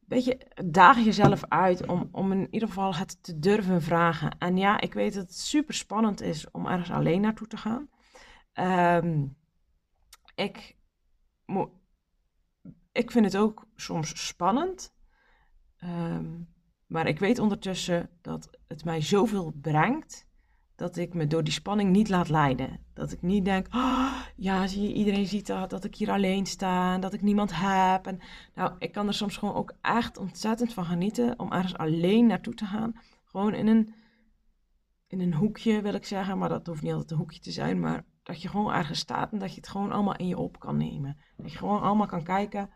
Weet 0.07 0.25
je, 0.25 0.37
daag 0.65 0.99
jezelf 0.99 1.43
uit 1.47 1.85
om, 1.85 2.09
om 2.11 2.31
in 2.31 2.47
ieder 2.51 2.67
geval 2.67 2.95
het 2.95 3.23
te 3.23 3.39
durven 3.39 3.81
vragen. 3.81 4.37
En 4.37 4.57
ja, 4.57 4.81
ik 4.81 4.93
weet 4.93 5.13
dat 5.13 5.23
het 5.23 5.37
super 5.37 5.73
spannend 5.73 6.21
is 6.21 6.51
om 6.51 6.67
ergens 6.67 6.91
alleen 6.91 7.21
naartoe 7.21 7.47
te 7.47 7.57
gaan. 7.57 7.89
Um, 9.03 9.37
ik, 10.35 10.77
ik 12.91 13.11
vind 13.11 13.25
het 13.25 13.37
ook 13.37 13.67
soms 13.75 14.27
spannend. 14.27 14.93
Um, 15.83 16.53
maar 16.87 17.07
ik 17.07 17.19
weet 17.19 17.39
ondertussen 17.39 18.09
dat 18.21 18.49
het 18.67 18.85
mij 18.85 19.01
zoveel 19.01 19.53
brengt 19.61 20.27
dat 20.75 20.97
ik 20.97 21.13
me 21.13 21.27
door 21.27 21.43
die 21.43 21.53
spanning 21.53 21.91
niet 21.91 22.09
laat 22.09 22.29
leiden. 22.29 22.79
Dat 22.93 23.11
ik 23.11 23.21
niet 23.21 23.45
denk, 23.45 23.67
oh, 23.75 24.21
ja, 24.35 24.67
zie 24.67 24.93
iedereen 24.93 25.25
ziet 25.25 25.47
dat, 25.47 25.69
dat 25.69 25.83
ik 25.83 25.95
hier 25.95 26.11
alleen 26.11 26.45
sta, 26.45 26.97
dat 26.97 27.13
ik 27.13 27.21
niemand 27.21 27.51
heb. 27.53 28.05
En, 28.07 28.19
nou, 28.55 28.73
ik 28.79 28.91
kan 28.91 29.07
er 29.07 29.13
soms 29.13 29.37
gewoon 29.37 29.55
ook 29.55 29.73
echt 29.81 30.17
ontzettend 30.17 30.73
van 30.73 30.85
genieten 30.85 31.39
om 31.39 31.51
ergens 31.51 31.77
alleen 31.77 32.25
naartoe 32.25 32.53
te 32.53 32.65
gaan. 32.65 32.99
Gewoon 33.23 33.53
in 33.53 33.67
een, 33.67 33.93
in 35.07 35.19
een 35.19 35.33
hoekje, 35.33 35.81
wil 35.81 35.93
ik 35.93 36.05
zeggen, 36.05 36.37
maar 36.37 36.49
dat 36.49 36.67
hoeft 36.67 36.81
niet 36.81 36.91
altijd 36.91 37.11
een 37.11 37.17
hoekje 37.17 37.39
te 37.39 37.51
zijn, 37.51 37.79
maar 37.79 38.05
dat 38.23 38.41
je 38.41 38.47
gewoon 38.47 38.73
ergens 38.73 38.99
staat 38.99 39.31
en 39.31 39.39
dat 39.39 39.49
je 39.49 39.55
het 39.55 39.67
gewoon 39.67 39.91
allemaal 39.91 40.15
in 40.15 40.27
je 40.27 40.37
op 40.37 40.59
kan 40.59 40.77
nemen. 40.77 41.17
Dat 41.37 41.51
je 41.51 41.57
gewoon 41.57 41.81
allemaal 41.81 42.07
kan 42.07 42.23
kijken, 42.23 42.69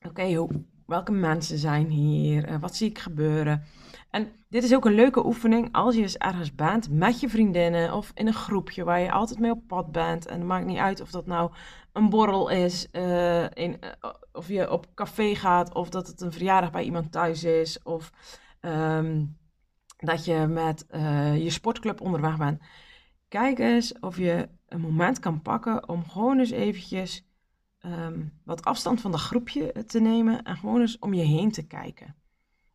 oké, 0.00 0.46
welke 0.86 1.12
mensen 1.12 1.58
zijn 1.58 1.90
hier? 1.90 2.44
Eh, 2.44 2.60
wat 2.60 2.76
zie 2.76 2.88
ik 2.88 2.98
gebeuren? 2.98 3.64
En 4.10 4.32
dit 4.48 4.62
is 4.62 4.74
ook 4.74 4.84
een 4.84 4.94
leuke 4.94 5.26
oefening 5.26 5.68
als 5.72 5.94
je 5.94 6.00
eens 6.00 6.16
ergens 6.16 6.54
bent 6.54 6.90
met 6.90 7.20
je 7.20 7.28
vriendinnen 7.28 7.92
of 7.92 8.10
in 8.14 8.26
een 8.26 8.34
groepje 8.34 8.84
waar 8.84 9.00
je 9.00 9.12
altijd 9.12 9.38
mee 9.38 9.50
op 9.50 9.66
pad 9.66 9.92
bent. 9.92 10.26
En 10.26 10.38
het 10.38 10.46
maakt 10.46 10.66
niet 10.66 10.78
uit 10.78 11.00
of 11.00 11.10
dat 11.10 11.26
nou 11.26 11.52
een 11.92 12.08
borrel 12.08 12.48
is, 12.48 12.88
uh, 12.92 13.42
in, 13.42 13.76
uh, 13.80 14.10
of 14.32 14.48
je 14.48 14.70
op 14.70 14.86
café 14.94 15.34
gaat, 15.34 15.74
of 15.74 15.88
dat 15.88 16.06
het 16.06 16.20
een 16.20 16.32
verjaardag 16.32 16.70
bij 16.70 16.84
iemand 16.84 17.12
thuis 17.12 17.44
is, 17.44 17.82
of 17.82 18.12
um, 18.60 19.36
dat 19.96 20.24
je 20.24 20.46
met 20.46 20.84
je 21.38 21.50
sportclub 21.50 22.00
onderweg 22.00 22.36
bent. 22.36 22.62
Kijk 23.28 23.58
eens 23.58 23.98
of 23.98 24.16
je 24.16 24.48
een 24.68 24.80
moment 24.80 25.18
kan 25.18 25.42
pakken 25.42 25.88
om 25.88 26.08
gewoon 26.08 26.38
eens 26.38 26.50
eventjes 26.50 27.26
Ehm, 27.86 28.24
wat 28.44 28.64
afstand 28.64 29.00
van 29.00 29.10
dat 29.10 29.20
groepje 29.20 29.84
te 29.86 30.00
nemen 30.00 30.42
en 30.42 30.56
gewoon 30.56 30.80
eens 30.80 30.98
om 30.98 31.14
je 31.14 31.22
heen 31.22 31.50
te 31.50 31.66
kijken. 31.66 32.16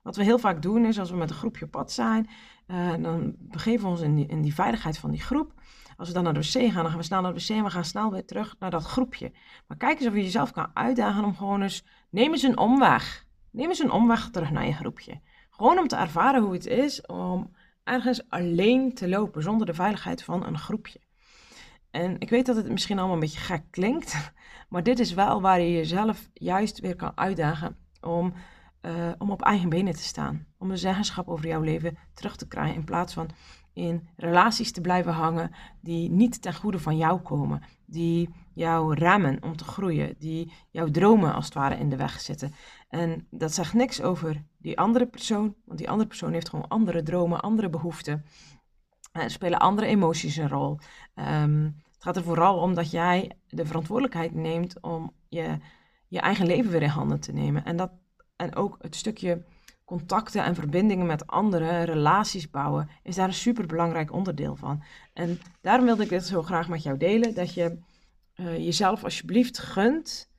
Wat 0.01 0.15
we 0.15 0.23
heel 0.23 0.39
vaak 0.39 0.61
doen 0.61 0.85
is 0.85 0.99
als 0.99 1.09
we 1.09 1.15
met 1.15 1.29
een 1.29 1.35
groepje 1.35 1.67
pad 1.67 1.91
zijn, 1.91 2.29
uh, 2.67 2.93
dan 2.99 3.35
begeven 3.39 3.83
we 3.83 3.89
ons 3.89 4.01
in 4.01 4.15
die, 4.15 4.27
in 4.27 4.41
die 4.41 4.53
veiligheid 4.53 4.97
van 4.97 5.11
die 5.11 5.21
groep. 5.21 5.53
Als 5.97 6.07
we 6.07 6.13
dan 6.13 6.23
naar 6.23 6.33
de 6.33 6.39
wc 6.39 6.71
gaan, 6.71 6.81
dan 6.81 6.89
gaan 6.89 6.97
we 6.97 7.03
snel 7.03 7.21
naar 7.21 7.33
de 7.33 7.39
wc 7.39 7.49
en 7.49 7.63
we 7.63 7.69
gaan 7.69 7.85
snel 7.85 8.11
weer 8.11 8.25
terug 8.25 8.55
naar 8.59 8.69
dat 8.69 8.83
groepje. 8.83 9.31
Maar 9.67 9.77
kijk 9.77 9.99
eens 9.99 10.07
of 10.07 10.13
je 10.13 10.23
jezelf 10.23 10.51
kan 10.51 10.71
uitdagen 10.73 11.23
om 11.23 11.35
gewoon 11.35 11.61
eens, 11.61 11.85
neem 12.09 12.31
eens 12.31 12.43
een 12.43 12.57
omweg. 12.57 13.25
Neem 13.51 13.69
eens 13.69 13.79
een 13.79 13.91
omweg 13.91 14.29
terug 14.29 14.51
naar 14.51 14.65
je 14.65 14.73
groepje. 14.73 15.21
Gewoon 15.49 15.79
om 15.79 15.87
te 15.87 15.95
ervaren 15.95 16.41
hoe 16.41 16.53
het 16.53 16.65
is 16.65 17.05
om 17.05 17.55
ergens 17.83 18.29
alleen 18.29 18.93
te 18.93 19.09
lopen 19.09 19.43
zonder 19.43 19.65
de 19.65 19.73
veiligheid 19.73 20.23
van 20.23 20.45
een 20.45 20.57
groepje. 20.57 20.99
En 21.91 22.15
ik 22.19 22.29
weet 22.29 22.45
dat 22.45 22.55
het 22.55 22.69
misschien 22.69 22.97
allemaal 22.97 23.15
een 23.15 23.21
beetje 23.21 23.39
gek 23.39 23.63
klinkt, 23.69 24.31
maar 24.69 24.83
dit 24.83 24.99
is 24.99 25.13
wel 25.13 25.41
waar 25.41 25.61
je 25.61 25.71
jezelf 25.71 26.29
juist 26.33 26.79
weer 26.79 26.95
kan 26.95 27.11
uitdagen 27.15 27.77
om, 28.01 28.33
uh, 28.81 29.11
om 29.17 29.31
op 29.31 29.41
eigen 29.41 29.69
benen 29.69 29.93
te 29.93 30.03
staan. 30.03 30.45
Om 30.57 30.71
een 30.71 30.77
zeggenschap 30.77 31.27
over 31.27 31.47
jouw 31.47 31.61
leven 31.61 31.97
terug 32.13 32.35
te 32.35 32.47
krijgen 32.47 32.75
in 32.75 32.83
plaats 32.83 33.13
van 33.13 33.29
in 33.73 34.07
relaties 34.15 34.71
te 34.71 34.81
blijven 34.81 35.13
hangen 35.13 35.51
die 35.81 36.09
niet 36.09 36.41
ten 36.41 36.55
goede 36.55 36.79
van 36.79 36.97
jou 36.97 37.19
komen. 37.19 37.63
Die 37.85 38.29
jou 38.53 38.93
remmen 38.93 39.43
om 39.43 39.57
te 39.57 39.63
groeien, 39.63 40.15
die 40.17 40.53
jouw 40.69 40.89
dromen 40.89 41.33
als 41.33 41.45
het 41.45 41.53
ware 41.53 41.77
in 41.77 41.89
de 41.89 41.95
weg 41.95 42.19
zitten. 42.19 42.53
En 42.89 43.27
dat 43.29 43.53
zegt 43.53 43.73
niks 43.73 44.01
over 44.01 44.43
die 44.57 44.77
andere 44.77 45.05
persoon, 45.05 45.55
want 45.65 45.79
die 45.79 45.89
andere 45.89 46.07
persoon 46.07 46.33
heeft 46.33 46.49
gewoon 46.49 46.67
andere 46.67 47.03
dromen, 47.03 47.41
andere 47.41 47.69
behoeften. 47.69 48.25
Er 49.11 49.29
spelen 49.29 49.59
andere 49.59 49.87
emoties 49.87 50.37
een 50.37 50.49
rol. 50.49 50.79
Um, 51.15 51.75
het 51.93 52.03
gaat 52.03 52.15
er 52.15 52.23
vooral 52.23 52.57
om 52.57 52.73
dat 52.73 52.91
jij 52.91 53.31
de 53.47 53.65
verantwoordelijkheid 53.65 54.33
neemt 54.33 54.81
om 54.81 55.13
je, 55.29 55.57
je 56.07 56.19
eigen 56.19 56.45
leven 56.45 56.71
weer 56.71 56.81
in 56.81 56.89
handen 56.89 57.19
te 57.19 57.31
nemen. 57.31 57.65
En, 57.65 57.75
dat, 57.75 57.91
en 58.41 58.55
ook 58.55 58.77
het 58.81 58.95
stukje 58.95 59.43
contacten 59.85 60.43
en 60.43 60.55
verbindingen 60.55 61.05
met 61.05 61.27
anderen, 61.27 61.85
relaties 61.85 62.49
bouwen, 62.49 62.89
is 63.03 63.15
daar 63.15 63.27
een 63.27 63.33
super 63.33 63.65
belangrijk 63.65 64.11
onderdeel 64.11 64.55
van. 64.55 64.83
En 65.13 65.39
daarom 65.61 65.85
wilde 65.85 66.03
ik 66.03 66.09
dit 66.09 66.25
zo 66.25 66.41
graag 66.41 66.67
met 66.67 66.83
jou 66.83 66.97
delen, 66.97 67.35
dat 67.35 67.53
je 67.53 67.77
uh, 68.35 68.57
jezelf 68.57 69.03
alsjeblieft 69.03 69.59
gunt 69.59 70.29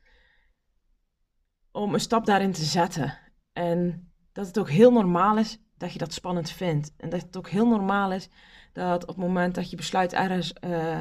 om 1.70 1.94
een 1.94 2.00
stap 2.00 2.26
daarin 2.26 2.52
te 2.52 2.64
zetten. 2.64 3.18
En 3.52 4.10
dat 4.32 4.46
het 4.46 4.58
ook 4.58 4.70
heel 4.70 4.92
normaal 4.92 5.38
is 5.38 5.58
dat 5.76 5.92
je 5.92 5.98
dat 5.98 6.12
spannend 6.12 6.50
vindt. 6.50 6.92
En 6.96 7.08
dat 7.08 7.22
het 7.22 7.36
ook 7.36 7.48
heel 7.48 7.66
normaal 7.66 8.12
is 8.12 8.28
dat 8.72 9.02
op 9.02 9.08
het 9.08 9.16
moment 9.16 9.54
dat 9.54 9.70
je 9.70 9.76
besluit 9.76 10.12
ergens 10.12 10.54
uh, 10.60 11.00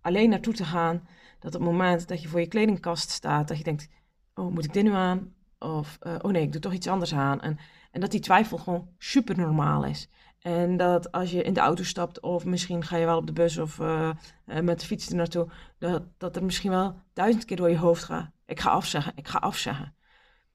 alleen 0.00 0.30
naartoe 0.30 0.54
te 0.54 0.64
gaan, 0.64 1.08
dat 1.38 1.54
op 1.54 1.60
het 1.60 1.70
moment 1.70 2.08
dat 2.08 2.22
je 2.22 2.28
voor 2.28 2.40
je 2.40 2.48
kledingkast 2.48 3.10
staat, 3.10 3.48
dat 3.48 3.58
je 3.58 3.64
denkt, 3.64 3.88
oh, 4.34 4.52
moet 4.52 4.64
ik 4.64 4.72
dit 4.72 4.84
nu 4.84 4.92
aan? 4.92 5.35
Of, 5.58 5.98
uh, 6.02 6.14
oh 6.20 6.30
nee, 6.30 6.42
ik 6.42 6.52
doe 6.52 6.60
toch 6.60 6.72
iets 6.72 6.88
anders 6.88 7.14
aan. 7.14 7.40
En, 7.40 7.58
en 7.90 8.00
dat 8.00 8.10
die 8.10 8.20
twijfel 8.20 8.58
gewoon 8.58 8.88
super 8.98 9.36
normaal 9.38 9.84
is. 9.84 10.08
En 10.38 10.76
dat 10.76 11.12
als 11.12 11.30
je 11.30 11.42
in 11.42 11.52
de 11.52 11.60
auto 11.60 11.82
stapt, 11.82 12.20
of 12.20 12.44
misschien 12.44 12.84
ga 12.84 12.96
je 12.96 13.04
wel 13.04 13.16
op 13.16 13.26
de 13.26 13.32
bus 13.32 13.58
of 13.58 13.78
uh, 13.78 14.10
met 14.44 14.80
de 14.80 14.86
fiets 14.86 15.08
er 15.08 15.16
naartoe, 15.16 15.48
dat, 15.78 16.02
dat 16.18 16.36
er 16.36 16.44
misschien 16.44 16.70
wel 16.70 16.94
duizend 17.12 17.44
keer 17.44 17.56
door 17.56 17.70
je 17.70 17.78
hoofd 17.78 18.04
gaat. 18.04 18.30
Ik 18.44 18.60
ga 18.60 18.70
afzeggen, 18.70 19.12
ik 19.16 19.28
ga 19.28 19.38
afzeggen. 19.38 19.94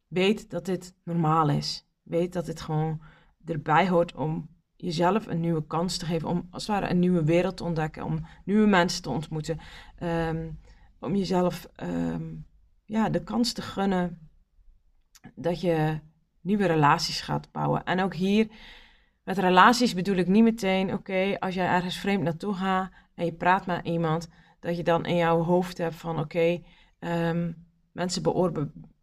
Weet 0.08 0.50
dat 0.50 0.66
dit 0.66 0.96
normaal 1.04 1.50
is. 1.50 1.88
Weet 2.04 2.34
dat 2.34 2.46
dit 2.46 2.62
gewoon 2.62 3.02
erbij 3.46 3.90
hoort 3.90 4.16
om 4.16 4.50
jezelf 4.76 5.28
een 5.28 5.40
nieuwe 5.40 5.66
kans 5.68 5.98
te 5.98 6.06
geven 6.06 6.28
om 6.28 6.48
als 6.52 6.68
het 6.68 6.72
ware 6.72 6.90
een 6.90 7.00
nieuwe 7.00 7.24
wereld 7.24 7.58
te 7.58 7.64
ontdekken, 7.64 8.04
om 8.04 8.26
nieuwe 8.46 8.68
mensen 8.68 9.02
te 9.02 9.10
ontmoeten, 9.10 9.60
ehm, 9.98 10.50
om 11.00 11.16
jezelf 11.16 11.68
um, 11.84 12.46
ja, 12.86 13.10
de 13.10 13.24
kans 13.24 13.54
te 13.54 13.62
gunnen 13.62 14.31
dat 15.36 15.62
je 15.62 16.00
nieuwe 16.42 16.66
relaties 16.66 17.22
gaat 17.22 17.52
bouwen. 17.52 17.84
En 17.84 18.02
ook 18.02 18.14
hier, 18.14 18.48
met 19.24 19.38
relaties 19.38 19.94
bedoel 19.94 20.16
ik 20.16 20.28
niet 20.28 20.44
meteen, 20.44 20.94
oké, 20.94 21.40
als 21.40 21.54
jij 21.54 21.68
ergens 21.68 21.98
vreemd 21.98 22.24
naartoe 22.24 22.54
gaat 22.54 22.92
en 23.16 23.26
je 23.26 23.34
praat 23.34 23.66
met 23.66 23.86
iemand, 23.86 24.30
dat 24.60 24.78
je 24.78 24.84
dan 24.84 25.06
in 25.06 25.16
jouw 25.16 25.44
hoofd 25.44 25.78
hebt 25.78 25.96
van, 25.96 26.20
oké, 26.20 26.62
um, 27.00 27.66
mensen 27.92 28.22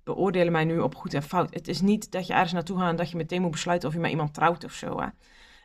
beoordelen 0.04 0.52
mij 0.52 0.64
nu 0.64 0.78
op 0.78 0.94
goed 0.94 1.14
en 1.14 1.22
fout. 1.22 1.54
Het 1.54 1.68
is 1.68 1.80
niet 1.80 2.10
dat 2.10 2.26
je 2.26 2.32
ergens 2.32 2.52
naartoe 2.52 2.78
gaat 2.78 2.90
en 2.90 2.96
dat 2.96 3.10
je 3.10 3.16
meteen 3.16 3.42
moet 3.42 3.50
besluiten 3.50 3.88
of 3.88 3.94
je 3.94 4.00
met 4.00 4.10
iemand 4.10 4.34
trouwt 4.34 4.64
of 4.64 4.72
zo. 4.72 5.00
Hè. 5.00 5.06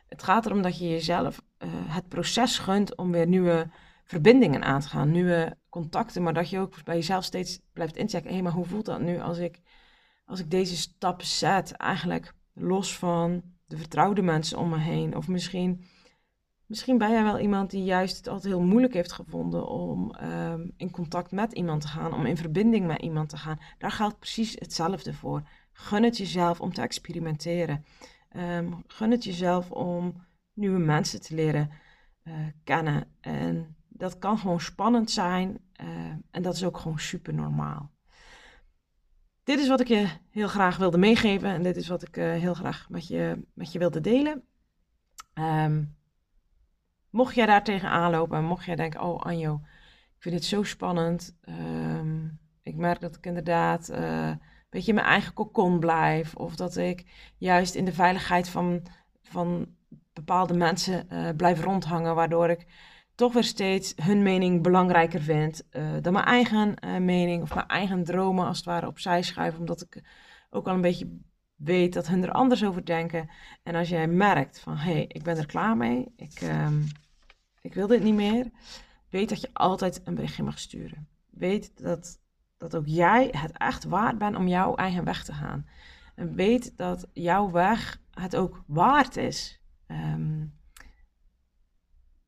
Het 0.08 0.22
gaat 0.22 0.46
erom 0.46 0.62
dat 0.62 0.78
je 0.78 0.88
jezelf 0.88 1.42
uh, 1.58 1.68
het 1.72 2.08
proces 2.08 2.58
gunt 2.58 2.96
om 2.96 3.10
weer 3.10 3.26
nieuwe 3.26 3.68
verbindingen 4.04 4.62
aan 4.62 4.80
te 4.80 4.88
gaan, 4.88 5.10
nieuwe 5.10 5.56
contacten, 5.68 6.22
maar 6.22 6.34
dat 6.34 6.50
je 6.50 6.58
ook 6.58 6.84
bij 6.84 6.94
jezelf 6.94 7.24
steeds 7.24 7.60
blijft 7.72 7.96
inchecken. 7.96 8.28
Hé, 8.28 8.34
hey, 8.34 8.42
maar 8.42 8.52
hoe 8.52 8.64
voelt 8.64 8.84
dat 8.84 9.00
nu 9.00 9.20
als 9.20 9.38
ik, 9.38 9.60
als 10.24 10.40
ik 10.40 10.50
deze 10.50 10.76
stap 10.76 11.22
zet, 11.22 11.72
eigenlijk 11.72 12.34
los 12.52 12.98
van 12.98 13.42
de 13.66 13.76
vertrouwde 13.76 14.22
mensen 14.22 14.58
om 14.58 14.68
me 14.68 14.78
heen? 14.78 15.16
Of 15.16 15.28
misschien, 15.28 15.84
misschien 16.66 16.98
ben 16.98 17.10
jij 17.10 17.22
wel 17.22 17.38
iemand 17.38 17.70
die 17.70 17.84
juist 17.84 18.16
het 18.16 18.28
altijd 18.28 18.54
heel 18.54 18.62
moeilijk 18.62 18.94
heeft 18.94 19.12
gevonden 19.12 19.68
om 19.68 20.14
um, 20.22 20.72
in 20.76 20.90
contact 20.90 21.32
met 21.32 21.52
iemand 21.52 21.80
te 21.80 21.88
gaan, 21.88 22.14
om 22.14 22.26
in 22.26 22.36
verbinding 22.36 22.86
met 22.86 23.00
iemand 23.00 23.28
te 23.28 23.36
gaan. 23.36 23.58
Daar 23.78 23.90
geldt 23.90 24.18
precies 24.18 24.52
hetzelfde 24.58 25.14
voor. 25.14 25.48
Gun 25.72 26.02
het 26.02 26.16
jezelf 26.16 26.60
om 26.60 26.72
te 26.72 26.82
experimenteren. 26.82 27.84
Um, 28.36 28.82
gun 28.86 29.10
het 29.10 29.24
jezelf 29.24 29.70
om 29.70 30.22
nieuwe 30.52 30.78
mensen 30.78 31.20
te 31.20 31.34
leren 31.34 31.70
kennen. 32.64 33.06
En 33.20 33.76
dat 33.88 34.18
kan 34.18 34.38
gewoon 34.38 34.60
spannend 34.60 35.10
zijn 35.10 35.58
en 36.30 36.42
dat 36.42 36.54
is 36.54 36.64
ook 36.64 36.78
gewoon 36.78 36.98
super 36.98 37.34
normaal. 37.34 37.93
Dit 39.44 39.58
is 39.58 39.68
wat 39.68 39.80
ik 39.80 39.88
je 39.88 40.08
heel 40.30 40.48
graag 40.48 40.76
wilde 40.76 40.98
meegeven 40.98 41.48
en 41.48 41.62
dit 41.62 41.76
is 41.76 41.88
wat 41.88 42.02
ik 42.02 42.14
heel 42.14 42.54
graag 42.54 42.86
met 42.88 43.06
je, 43.06 43.44
met 43.54 43.72
je 43.72 43.78
wilde 43.78 44.00
delen. 44.00 44.42
Um, 45.34 45.96
mocht 47.10 47.34
jij 47.34 47.46
daar 47.46 48.10
lopen 48.10 48.38
en 48.38 48.44
mocht 48.44 48.64
jij 48.64 48.76
denken, 48.76 49.00
oh 49.00 49.20
Anjo, 49.20 49.60
ik 50.16 50.22
vind 50.22 50.34
het 50.34 50.44
zo 50.44 50.62
spannend. 50.62 51.36
Um, 51.48 52.38
ik 52.62 52.76
merk 52.76 53.00
dat 53.00 53.16
ik 53.16 53.26
inderdaad 53.26 53.90
uh, 53.90 54.26
een 54.28 54.40
beetje 54.70 54.94
mijn 54.94 55.06
eigen 55.06 55.32
kokon 55.32 55.78
blijf. 55.78 56.34
Of 56.34 56.56
dat 56.56 56.76
ik 56.76 57.32
juist 57.38 57.74
in 57.74 57.84
de 57.84 57.92
veiligheid 57.92 58.48
van, 58.48 58.86
van 59.22 59.74
bepaalde 60.12 60.54
mensen 60.54 61.06
uh, 61.12 61.28
blijf 61.36 61.62
rondhangen. 61.62 62.14
Waardoor 62.14 62.50
ik 62.50 62.66
toch 63.14 63.32
weer 63.32 63.44
steeds 63.44 63.92
hun 64.02 64.22
mening 64.22 64.62
belangrijker 64.62 65.20
vind 65.20 65.62
uh, 65.70 65.92
dan 66.00 66.12
mijn 66.12 66.24
eigen 66.24 66.74
mening. 67.04 67.42
Of 67.42 67.54
mijn 67.54 67.66
eigen 67.66 68.04
dromen 68.04 68.46
als 68.46 68.56
het 68.56 68.66
ware 68.66 68.86
opzij 68.86 69.22
schuiven. 69.22 69.60
Omdat 69.60 69.80
ik 69.82 70.02
ook 70.50 70.68
al 70.68 70.74
een 70.74 70.80
beetje 70.80 71.18
weet 71.56 71.92
dat 71.92 72.06
hun 72.06 72.22
er 72.22 72.32
anders 72.32 72.64
over 72.64 72.84
denken. 72.84 73.30
En 73.62 73.74
als 73.74 73.88
jij 73.88 74.06
merkt 74.06 74.60
van, 74.60 74.76
hé, 74.76 74.92
hey, 74.92 75.04
ik 75.08 75.22
ben 75.22 75.36
er 75.36 75.46
klaar 75.46 75.76
mee. 75.76 76.12
Ik, 76.16 76.40
um, 76.40 76.86
ik 77.60 77.74
wil 77.74 77.86
dit 77.86 78.02
niet 78.02 78.14
meer. 78.14 78.50
Weet 79.10 79.28
dat 79.28 79.40
je 79.40 79.50
altijd 79.52 80.00
een 80.04 80.14
berichtje 80.14 80.42
mag 80.42 80.58
sturen. 80.58 81.08
Weet 81.30 81.72
dat, 81.76 82.20
dat 82.56 82.76
ook 82.76 82.86
jij 82.86 83.28
het 83.30 83.58
echt 83.58 83.84
waard 83.84 84.18
bent 84.18 84.36
om 84.36 84.48
jouw 84.48 84.74
eigen 84.74 85.04
weg 85.04 85.24
te 85.24 85.32
gaan. 85.32 85.66
En 86.14 86.34
weet 86.34 86.76
dat 86.76 87.08
jouw 87.12 87.50
weg 87.50 88.00
het 88.10 88.36
ook 88.36 88.62
waard 88.66 89.16
is. 89.16 89.60
Um, 89.86 90.58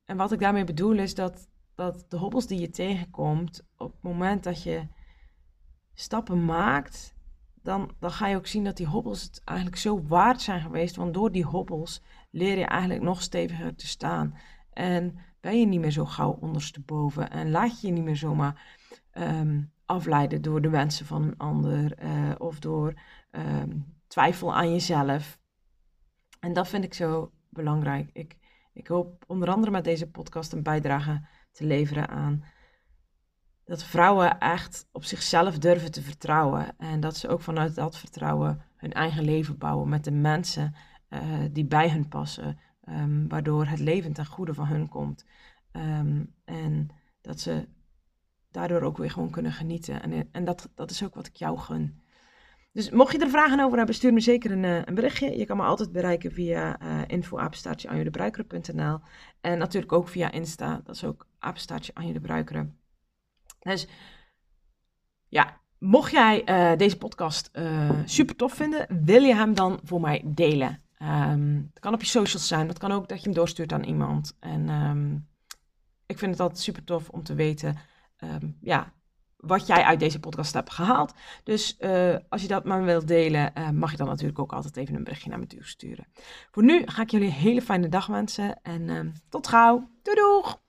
en 0.07 0.17
wat 0.17 0.33
ik 0.33 0.39
daarmee 0.39 0.65
bedoel 0.65 0.99
is 0.99 1.15
dat, 1.15 1.49
dat 1.75 2.05
de 2.09 2.17
hobbels 2.17 2.47
die 2.47 2.61
je 2.61 2.71
tegenkomt, 2.71 3.63
op 3.77 3.93
het 3.93 4.03
moment 4.03 4.45
dat 4.45 4.63
je 4.63 4.87
stappen 5.95 6.45
maakt, 6.45 7.15
dan, 7.63 7.91
dan 7.99 8.11
ga 8.11 8.27
je 8.27 8.37
ook 8.37 8.47
zien 8.47 8.65
dat 8.65 8.77
die 8.77 8.87
hobbels 8.87 9.23
het 9.23 9.43
eigenlijk 9.45 9.79
zo 9.79 10.03
waard 10.03 10.41
zijn 10.41 10.61
geweest. 10.61 10.97
Want 10.97 11.15
door 11.15 11.33
die 11.33 11.45
hobbels 11.45 12.03
leer 12.31 12.59
je 12.59 12.65
eigenlijk 12.65 13.03
nog 13.03 13.23
steviger 13.23 13.75
te 13.75 13.87
staan. 13.87 14.35
En 14.73 15.19
ben 15.41 15.61
je 15.61 15.67
niet 15.67 15.81
meer 15.81 15.91
zo 15.91 16.05
gauw 16.05 16.39
ondersteboven. 16.41 17.31
En 17.31 17.51
laat 17.51 17.81
je 17.81 17.87
je 17.87 17.93
niet 17.93 18.05
meer 18.05 18.17
zomaar 18.17 18.79
um, 19.13 19.73
afleiden 19.85 20.43
door 20.43 20.63
de 20.63 20.71
wensen 20.71 21.07
van 21.07 21.23
een 21.23 21.37
ander. 21.37 22.05
Uh, 22.05 22.35
of 22.39 22.59
door 22.59 22.95
um, 23.31 23.97
twijfel 24.07 24.55
aan 24.55 24.73
jezelf. 24.73 25.39
En 26.41 26.53
dat 26.53 26.69
vind 26.69 26.85
ik 26.85 26.95
zo 26.95 27.33
belangrijk. 27.49 28.11
Ik, 28.13 28.37
ik 28.77 28.87
hoop 28.87 29.25
onder 29.27 29.49
andere 29.49 29.71
met 29.71 29.85
deze 29.85 30.11
podcast 30.11 30.53
een 30.53 30.63
bijdrage 30.63 31.27
te 31.53 31.65
leveren 31.65 32.09
aan 32.09 32.45
dat 33.67 33.85
vrouwen 33.85 34.39
echt 34.39 34.89
op 34.93 35.05
zichzelf 35.05 35.59
durven 35.59 35.91
te 35.91 36.03
vertrouwen. 36.03 36.79
En 36.79 37.01
dat 37.01 37.17
ze 37.17 37.29
ook 37.29 37.41
vanuit 37.41 37.75
dat 37.75 37.99
vertrouwen 37.99 38.63
hun 38.77 38.93
eigen 38.93 39.25
leven 39.25 39.59
bouwen 39.59 39.89
met 39.89 40.05
de 40.05 40.11
mensen 40.11 40.75
uh, 41.11 41.21
die 41.51 41.65
bij 41.65 41.91
hun 41.91 42.09
passen. 42.09 42.59
Um, 42.89 43.29
waardoor 43.29 43.67
het 43.67 43.79
leven 43.79 44.13
ten 44.13 44.27
goede 44.27 44.55
van 44.55 44.67
hun 44.67 44.89
komt. 44.89 45.25
Um, 45.73 46.35
en 46.45 46.89
dat 47.21 47.41
ze 47.41 47.69
daardoor 48.51 48.81
ook 48.81 48.97
weer 48.97 49.11
gewoon 49.11 49.31
kunnen 49.31 49.53
genieten. 49.53 50.03
En, 50.03 50.29
en 50.33 50.45
dat, 50.45 50.71
dat 50.75 50.91
is 50.91 51.05
ook 51.05 51.15
wat 51.15 51.27
ik 51.27 51.37
jou 51.37 51.59
gun. 51.59 52.03
Dus 52.77 52.91
mocht 52.91 53.13
je 53.13 53.19
er 53.19 53.31
vragen 53.31 53.61
over 53.61 53.77
hebben, 53.77 53.95
stuur 53.95 54.13
me 54.13 54.21
zeker 54.21 54.51
een, 54.51 54.63
uh, 54.63 54.83
een 54.85 54.95
berichtje. 54.95 55.39
Je 55.39 55.47
kan 55.47 55.57
me 55.57 55.63
altijd 55.63 55.93
bereiken 55.93 56.33
via 56.33 56.83
uh, 56.83 57.03
info-apenstaartje 57.07 57.89
En 59.41 59.59
natuurlijk 59.59 59.93
ook 59.93 60.09
via 60.09 60.31
Insta, 60.31 60.81
dat 60.85 60.95
is 60.95 61.05
ook 61.05 61.27
apenstaartje 61.39 61.93
Bruikeren. 62.21 62.79
Dus 63.59 63.89
ja, 65.29 65.61
mocht 65.79 66.11
jij 66.11 66.49
uh, 66.49 66.79
deze 66.79 66.99
podcast 66.99 67.51
super 68.05 68.37
tof 68.37 68.53
vinden, 68.53 69.05
wil 69.05 69.23
je 69.23 69.35
hem 69.35 69.55
dan 69.55 69.81
voor 69.83 70.01
mij 70.01 70.23
delen? 70.25 70.83
Um, 71.03 71.71
kan 71.81 71.95
op 71.95 72.01
je 72.01 72.07
socials 72.07 72.49
zijn, 72.49 72.67
dat 72.67 72.79
kan 72.79 72.93
ook 72.93 73.09
dat 73.09 73.19
je 73.19 73.25
hem 73.25 73.35
doorstuurt 73.35 73.73
aan 73.73 73.85
iemand. 73.85 74.37
En 74.41 74.69
um, 74.69 75.29
ik 76.07 76.19
vind 76.19 76.31
het 76.31 76.41
altijd 76.41 76.61
super 76.61 76.85
tof 76.85 77.09
om 77.09 77.23
te 77.23 77.35
weten 77.35 77.77
um, 78.19 78.57
ja, 78.61 78.93
wat 79.37 79.67
jij 79.67 79.83
uit 79.83 80.01
deze 80.01 80.21
podcast 80.21 80.55
hebt 80.55 80.73
gehaald. 80.73 81.13
Dus 81.45 81.77
uh, 81.79 82.17
als 82.29 82.43
je 82.43 82.49
dat 82.49 82.65
maar 82.65 82.85
wilt 82.85 83.09
delen, 83.09 83.53
uh, 83.59 83.71
mag 83.71 83.91
je 83.91 83.97
dan 83.97 84.07
natuurlijk 84.07 84.39
ook 84.39 84.53
altijd 84.53 84.77
even 84.77 84.95
een 84.95 85.05
berichtje 85.05 85.31
naar 85.31 85.39
me 85.39 85.47
toe 85.47 85.65
sturen. 85.65 86.07
Voor 86.51 86.65
nu 86.65 86.83
ga 86.87 87.03
ik 87.03 87.11
jullie 87.11 87.27
een 87.27 87.33
hele 87.33 87.63
fijne 87.63 87.89
dag 87.89 88.07
wensen 88.07 88.63
en 88.63 89.15
tot 89.29 89.47
gauw. 89.49 89.89
Doei 90.03 90.17
doeg! 90.17 90.65